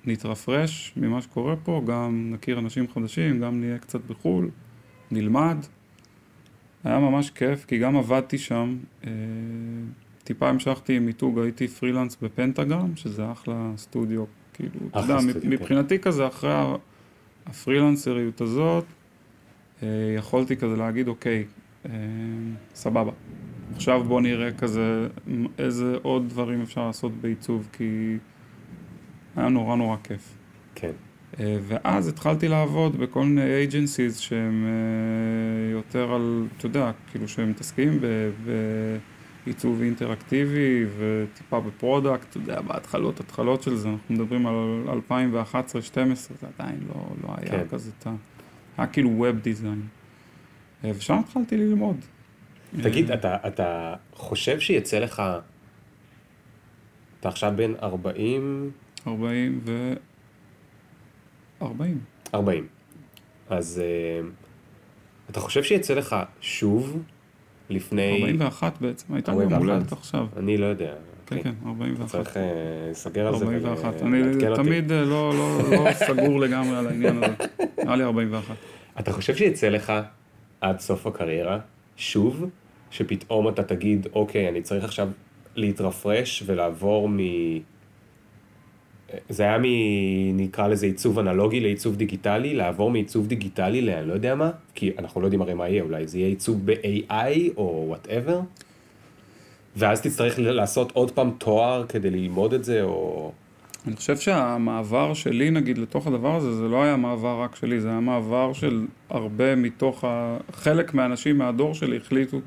[0.04, 4.50] נתרפרש ממה שקורה פה, גם נכיר אנשים חדשים, גם נהיה קצת בחו"ל,
[5.10, 5.56] נלמד.
[6.84, 8.76] היה ממש כיף, כי גם עבדתי שם.
[9.04, 9.10] אה,
[10.24, 14.24] טיפה המשכתי עם מיתוג, הייתי פרילנס בפנטגרם, שזה אחלה סטודיו,
[14.56, 15.48] כאילו, אתה יודע, כן.
[15.50, 16.54] מבחינתי כזה, אחרי
[17.46, 18.84] הפרילנסריות הזאת,
[19.82, 21.44] אה, יכולתי כזה להגיד, אוקיי,
[21.86, 21.90] אה,
[22.74, 23.12] סבבה.
[23.74, 25.08] עכשיו בוא נראה כזה
[25.58, 28.16] איזה עוד דברים אפשר לעשות בעיצוב, כי
[29.36, 30.34] היה נורא נורא כיף.
[30.74, 30.92] כן.
[31.40, 34.66] אה, ואז התחלתי לעבוד בכל מיני agencies שהם
[35.72, 38.30] יותר על, אתה יודע, כאילו שהם מתעסקים ב-
[39.46, 45.54] בעיצוב אינטראקטיבי וטיפה ב product, אתה יודע, בהתחלות, התחלות של זה, אנחנו מדברים על 2011-2012,
[46.40, 47.68] זה עדיין לא, לא היה כן.
[47.70, 48.14] כזה, את ה-
[48.78, 49.82] היה כאילו ווב דיזיין.
[50.84, 51.96] אה, ושם התחלתי ללמוד.
[52.82, 55.22] תגיד, אה, אתה, אתה חושב שיצא לך...
[57.20, 58.70] אתה עכשיו בן 40?
[59.06, 59.92] 40 ו...
[61.62, 62.00] 40.
[62.34, 62.66] 40.
[63.50, 64.28] אז אה,
[65.30, 67.02] אתה חושב שיצא לך שוב
[67.70, 68.12] לפני...
[68.12, 69.60] 41 בעצם, הייתה לי 41?
[69.60, 70.26] יום הולדת עכשיו.
[70.36, 70.92] אני לא יודע.
[71.26, 71.42] כן.
[71.42, 72.10] כן, 41.
[72.10, 72.42] צריך אה,
[72.90, 74.02] לסגר על זה 41.
[74.02, 74.22] אני.
[74.56, 77.34] תמיד אה, לא, לא, לא סגור לגמרי על העניין הזה.
[77.84, 78.54] נראה לי 41.
[79.00, 79.92] אתה חושב שיצא לך
[80.60, 81.58] עד סוף הקריירה,
[81.96, 82.44] שוב,
[82.90, 85.08] שפתאום אתה תגיד, אוקיי, אני צריך עכשיו
[85.56, 87.18] להתרפרש ולעבור מ...
[89.28, 89.64] זה היה מ...
[90.36, 95.20] נקרא לזה עיצוב אנלוגי לעיצוב דיגיטלי, לעבור מעיצוב דיגיטלי לאני לא יודע מה, כי אנחנו
[95.20, 98.40] לא יודעים הרי מה יהיה, אולי זה יהיה עיצוב ב-AI או whatever,
[99.76, 103.32] ואז תצטרך לעשות עוד פעם תואר כדי ללמוד את זה, או...
[103.86, 107.88] אני חושב שהמעבר שלי, נגיד, לתוך הדבר הזה, זה לא היה מעבר רק שלי, זה
[107.88, 110.36] היה מעבר של הרבה מתוך ה...
[110.52, 112.40] חלק מהאנשים מהדור שלי החליטו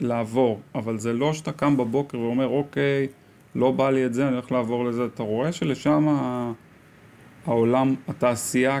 [0.00, 3.06] לעבור, אבל זה לא שאתה קם בבוקר ואומר, אוקיי,
[3.56, 5.04] לא בא לי את זה, אני הולך לעבור לזה.
[5.04, 6.06] אתה רואה שלשם.
[7.46, 8.80] העולם, התעשייה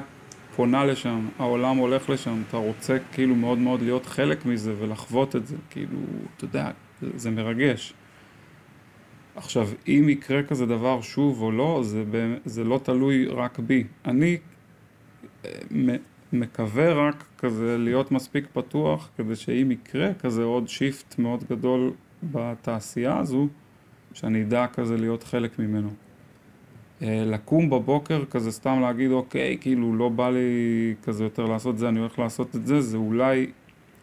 [0.56, 5.46] פונה לשם, העולם הולך לשם, אתה רוצה כאילו מאוד מאוד להיות חלק מזה ולחוות את
[5.46, 5.98] זה, כאילו,
[6.36, 6.70] אתה יודע,
[7.00, 7.94] זה, זה מרגש.
[9.36, 12.04] עכשיו, אם יקרה כזה דבר שוב או לא, זה,
[12.44, 13.84] זה לא תלוי רק בי.
[14.04, 14.38] אני
[15.44, 15.50] אה,
[16.32, 23.18] מקווה רק כזה להיות מספיק פתוח, כדי שאם יקרה כזה עוד שיפט מאוד גדול בתעשייה
[23.18, 23.48] הזו,
[24.16, 25.88] שאני אדע כזה להיות חלק ממנו.
[27.02, 31.88] אה, לקום בבוקר כזה סתם להגיד אוקיי, כאילו לא בא לי כזה יותר לעשות זה,
[31.88, 33.46] אני הולך לעשות את זה, זה אולי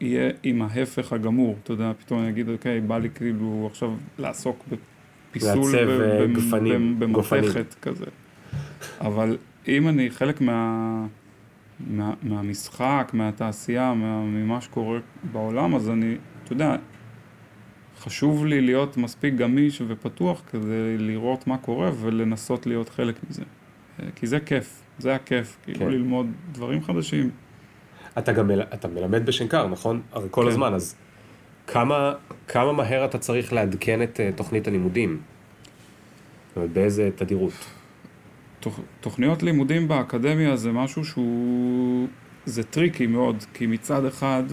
[0.01, 4.64] יהיה עם ההפך הגמור, אתה יודע, פתאום אני אגיד אוקיי, בא לי כאילו עכשיו לעסוק
[5.32, 6.26] בפיסול אה.
[6.99, 8.05] במתכת כזה.
[9.01, 9.38] אבל
[9.68, 11.05] אם אני חלק מה,
[11.88, 14.99] מה, מהמשחק, מהתעשייה, מה, ממה שקורה
[15.32, 16.76] בעולם, אז אני, אתה יודע,
[18.03, 23.43] חשוב לי להיות מספיק גמיש ופתוח כדי לראות מה קורה ולנסות להיות חלק מזה.
[23.99, 25.91] אה, כי זה כיף, זה הכיף, כאילו כן.
[25.91, 27.29] ללמוד דברים חדשים.
[28.17, 28.61] אתה גם מל...
[28.61, 30.01] אתה מלמד בשנקר, נכון?
[30.11, 30.47] הרי כל כן.
[30.47, 30.95] הזמן, אז
[31.67, 32.13] כמה,
[32.47, 35.21] כמה מהר אתה צריך לעדכן את uh, תוכנית הלימודים?
[36.57, 37.53] באיזה תדירות?
[38.59, 42.07] תוכ, תוכניות לימודים באקדמיה זה משהו שהוא...
[42.45, 44.43] זה טריקי מאוד, כי מצד אחד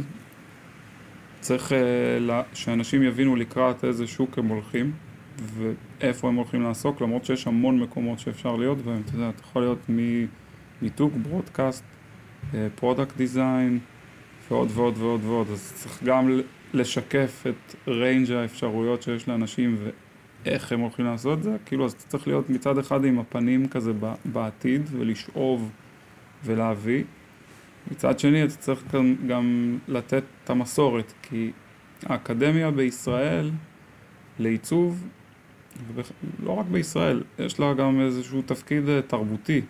[1.41, 1.73] צריך
[2.21, 4.93] לה- שאנשים יבינו לקראת איזה שוק הם הולכים
[5.39, 9.63] ואיפה הם הולכים לעסוק, למרות שיש המון מקומות שאפשר להיות בהם, אתה יודע, אתה יכול
[9.63, 9.79] להיות
[10.83, 11.85] ממיתוג, broadcast,
[12.75, 13.79] product design
[14.51, 16.41] ועוד ועוד ועוד ועוד, אז צריך גם
[16.75, 19.77] לשקף את range האפשרויות שיש לאנשים
[20.45, 23.69] ואיך הם הולכים לעשות את זה, כאילו אז אתה צריך להיות מצד אחד עם הפנים
[23.69, 23.93] כזה
[24.25, 25.71] בעתיד ולשאוב
[26.45, 27.05] ולהביא,
[27.91, 31.51] מצד שני אתה צריך גם, גם לתת את המסורת, כי
[32.07, 33.51] האקדמיה בישראל
[34.39, 35.07] לעיצוב,
[36.43, 39.61] לא רק בישראל, יש לה גם איזשהו תפקיד אה, תרבותי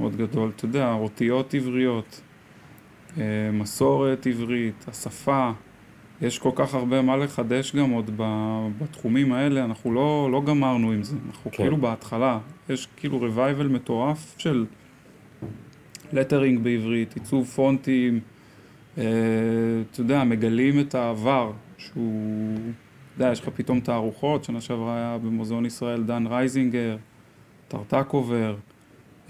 [0.00, 2.20] מאוד גדול, אתה יודע, אותיות עבריות,
[3.18, 3.22] אה,
[3.52, 5.50] מסורת עברית, השפה,
[6.20, 8.10] יש כל כך הרבה מה לחדש גם עוד
[8.78, 11.56] בתחומים האלה, אנחנו לא, לא גמרנו עם זה, אנחנו כן.
[11.56, 14.66] כאילו בהתחלה, יש כאילו revival מטורף של
[16.12, 18.20] לטרינג בעברית, עיצוב פונטים,
[18.98, 19.04] אה,
[19.90, 25.18] אתה יודע, מגלים את העבר, שהוא, אתה יודע, יש לך פתאום תערוכות, שנה שעברה היה
[25.18, 26.96] במוזיאון ישראל דן רייזינגר,
[27.68, 28.56] טרטקובר,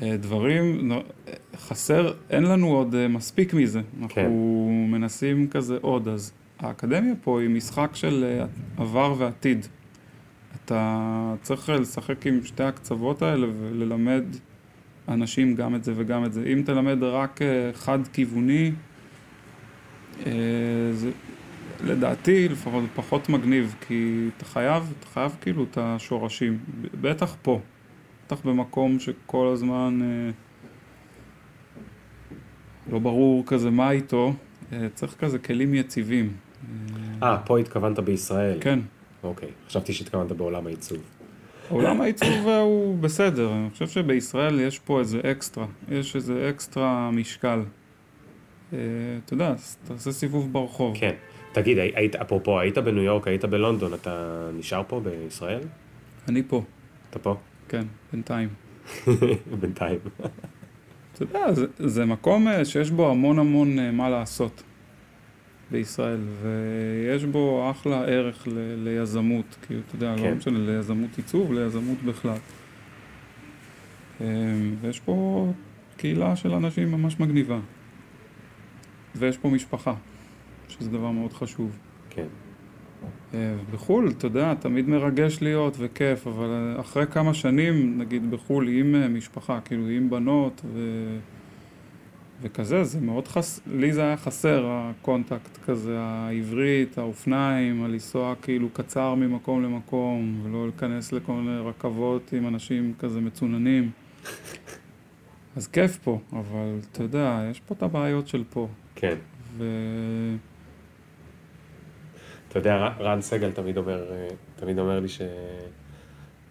[0.03, 0.93] אה, דברים,
[1.57, 7.49] חסר, אין לנו עוד אה, מספיק מזה, אנחנו מנסים כזה עוד, אז האקדמיה פה היא
[7.49, 8.43] משחק של
[8.77, 9.67] עבר ועתיד.
[10.65, 14.25] אתה צריך לשחק עם שתי הקצוות האלה וללמד
[15.09, 16.45] אנשים גם את זה וגם את זה.
[16.53, 18.73] אם תלמד רק אה, חד-כיווני,
[20.27, 20.33] אה,
[20.93, 21.11] זה
[21.85, 26.59] לדעתי לפחות פחות מגניב, כי אתה חייב, אתה חייב כאילו את השורשים,
[27.01, 27.61] בטח פה,
[28.27, 30.31] בטח במקום שכל הזמן אה,
[32.93, 34.33] לא ברור כזה מה איתו,
[34.95, 36.33] צריך כזה כלים יציבים.
[37.23, 38.59] אה, פה התכוונת בישראל.
[38.61, 38.79] כן.
[39.23, 41.18] אוקיי, חשבתי שהתכוונת בעולם העיצוב.
[41.69, 47.61] עולם העיצוב הוא בסדר, אני חושב שבישראל יש פה איזה אקסטרה, יש איזה אקסטרה משקל.
[48.73, 48.79] אה,
[49.25, 49.55] אתה יודע,
[49.89, 50.97] תעשה סיבוב ברחוב.
[51.01, 51.15] כן.
[51.53, 55.61] תגיד, הי- היית, אפרופו, היית בניו יורק, היית בלונדון, אתה נשאר פה בישראל?
[56.29, 56.63] אני פה,
[57.11, 57.37] אתה פה?
[57.69, 58.49] כן, בינתיים.
[59.61, 59.99] בינתיים.
[61.15, 64.63] אתה יודע, זה, זה מקום אה, שיש בו המון המון אה, מה לעשות
[65.71, 70.31] בישראל, ויש בו אחלה ערך ל, ליזמות, כאילו, אתה יודע, כן.
[70.31, 72.37] לא משנה, ליזמות עיצוב, ליזמות בכלל.
[74.21, 74.27] אה,
[74.81, 75.49] ויש פה
[75.97, 77.59] קהילה של אנשים ממש מגניבה.
[79.17, 79.95] ויש פה משפחה,
[80.69, 81.79] שזה דבר מאוד חשוב.
[82.11, 82.27] כן.
[83.35, 88.95] אה, בחו"ל, אתה יודע, תמיד מרגש להיות וכיף, אבל אחרי כמה שנים, נגיד בחו"ל עם
[88.95, 90.81] אה, משפחה, כאילו עם בנות ו...
[92.43, 93.61] וכזה, זה מאוד חס...
[93.67, 100.65] לי זה היה חסר, ה contact כזה, העברית, האופניים, הלנסוע כאילו קצר ממקום למקום, ולא
[100.65, 103.91] להיכנס לכל מיני רכבות עם אנשים כזה מצוננים.
[105.57, 109.15] אז כיף פה, אבל אתה יודע, יש פה את הבעיות של פה, כן.
[109.57, 109.65] ו...
[112.49, 115.09] אתה יודע, רן סגל תמיד אומר, אה, תמיד אומר לי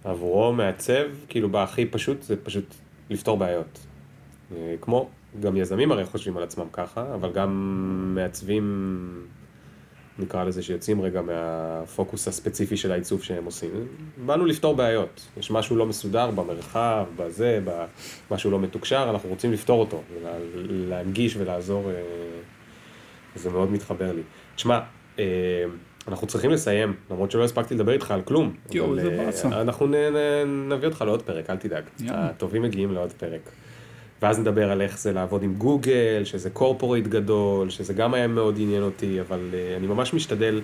[0.04, 2.76] שעבורו מעצב, כאילו בהכי פשוט, זה פשוט
[3.10, 3.80] לפתור בעיות.
[4.56, 7.51] אה, כמו, גם יזמים הרי חושבים על עצמם ככה, אבל גם
[8.15, 9.25] מעצבים,
[10.19, 13.69] נקרא לזה, שיוצאים רגע מהפוקוס הספציפי של העיצוב שהם עושים.
[14.25, 15.28] באנו לפתור בעיות.
[15.38, 17.59] יש משהו לא מסודר במרחב, בזה,
[18.32, 20.38] משהו לא מתוקשר, אנחנו רוצים לפתור אותו, ולה-
[20.69, 22.01] להנגיש ולעזור, אה,
[23.36, 24.21] זה מאוד מתחבר לי.
[24.55, 24.79] תשמע,
[25.20, 25.24] אה,
[26.08, 28.54] אנחנו צריכים לסיים, למרות שלא הספקתי לדבר איתך על כלום.
[28.71, 29.62] יואו, איזה אה, באסה.
[29.62, 29.87] אנחנו
[30.70, 31.83] נביא אותך לעוד פרק, אל תדאג.
[32.09, 33.41] הטובים מגיעים לעוד פרק.
[34.22, 38.58] ואז נדבר על איך זה לעבוד עם גוגל, שזה קורפורייט גדול, שזה גם היה מאוד
[38.60, 40.62] עניין אותי, אבל uh, אני ממש משתדל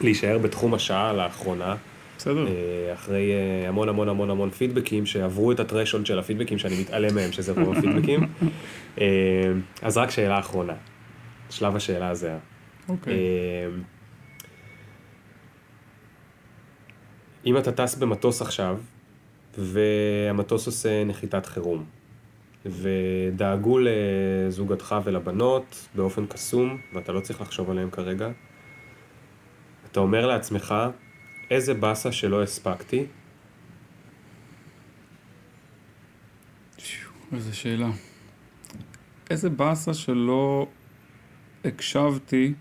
[0.00, 1.76] להישאר בתחום השעה לאחרונה,
[2.18, 2.46] בסדר.
[2.46, 7.14] אה, אחרי uh, המון המון המון המון פידבקים שעברו את הטרשולד של הפידבקים שאני מתעלם
[7.14, 8.28] מהם, שזה רוב הפידבקים.
[9.82, 10.74] אז רק שאלה אחרונה,
[11.50, 12.36] שלב השאלה הזה.
[12.88, 13.12] אוקיי.
[13.12, 13.68] אה,
[17.46, 18.78] אם אתה טס במטוס עכשיו,
[19.58, 21.84] והמטוס עושה נחיתת חירום,
[22.66, 28.30] ודאגו לזוגתך ולבנות באופן קסום, ואתה לא צריך לחשוב עליהם כרגע,
[29.90, 30.74] אתה אומר לעצמך,
[31.50, 33.06] איזה באסה שלא הספקתי,
[37.32, 37.90] איזה שאלה.
[39.30, 40.66] איזה באסה שלא
[41.64, 42.52] הקשבתי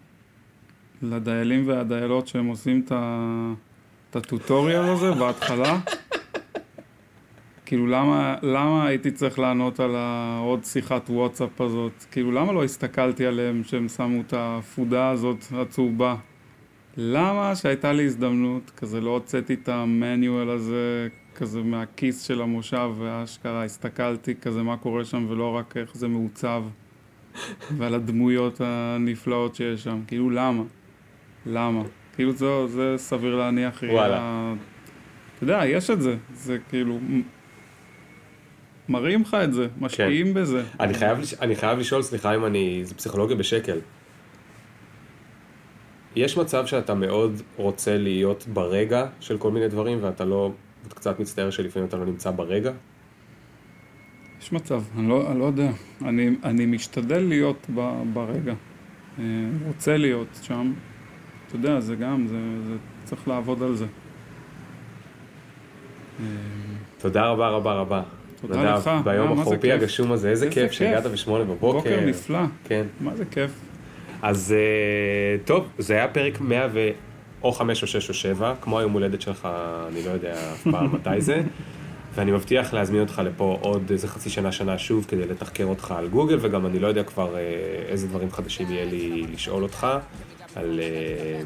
[1.01, 5.79] לדיילים והדיילות שהם עושים את הטוטוריאל הזה בהתחלה.
[7.71, 12.05] כאילו למה, למה הייתי צריך לענות על העוד שיחת וואטסאפ הזאת?
[12.11, 16.15] כאילו למה לא הסתכלתי עליהם שהם שמו את הפודה הזאת הצהובה?
[16.97, 23.63] למה שהייתה לי הזדמנות, כזה לא הוצאתי את המניואל הזה כזה מהכיס של המושב ואשכרה
[23.63, 26.63] הסתכלתי כזה מה קורה שם ולא רק איך זה מעוצב.
[27.77, 29.99] ועל הדמויות הנפלאות שיש שם.
[30.07, 30.63] כאילו, למה?
[31.45, 31.83] למה?
[32.15, 33.83] כאילו, זה, זה סביר להניח.
[33.91, 34.53] וואלה.
[35.35, 36.17] אתה יודע, יש את זה.
[36.33, 36.99] זה כאילו...
[38.91, 40.63] מראים לך את זה, משקיעים בזה.
[40.79, 42.81] אני חייב, אני חייב לשאול, סליחה אם אני...
[42.83, 43.77] זה פסיכולוגיה בשקל.
[46.15, 50.51] יש מצב שאתה מאוד רוצה להיות ברגע של כל מיני דברים, ואתה לא...
[50.87, 52.71] אתה קצת מצטער שלפעמים אתה לא נמצא ברגע?
[54.41, 55.71] יש מצב, אני לא, אני לא יודע.
[56.01, 58.53] אני, אני משתדל להיות ב, ברגע.
[59.19, 59.23] אה,
[59.67, 60.73] רוצה להיות שם.
[61.47, 62.37] אתה יודע, זה גם, זה,
[62.67, 63.85] זה צריך לעבוד על זה.
[66.19, 66.25] אה,
[66.97, 68.03] תודה רבה רבה רבה.
[68.41, 68.87] תודה לך.
[68.87, 69.71] אה, ביום זה החורפי.
[69.71, 70.71] הגשום הזה, איזה איזה כיף כיף.
[70.71, 71.77] שהגעת בשמונה בבוקר.
[71.77, 72.39] בוקר נפלא.
[72.63, 72.85] כן.
[73.01, 73.51] מה זה כיף?
[74.21, 76.89] אז אה, טוב, זה היה פרק 100 ו...
[77.43, 79.47] או 5 או 6 או 7, כמו היום הולדת שלך,
[79.87, 81.41] אני לא יודע אף פעם מתי זה.
[82.15, 86.07] ואני מבטיח להזמין אותך לפה עוד איזה חצי שנה, שנה שוב, כדי לתחקר אותך על
[86.07, 87.41] גוגל, וגם אני לא יודע כבר אה,
[87.87, 89.87] איזה דברים חדשים יהיה לי לשאול אותך,
[90.55, 91.41] על אה,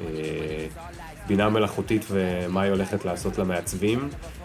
[0.00, 0.66] אה,
[1.26, 4.08] בינה מלאכותית ומה היא הולכת לעשות למעצבים.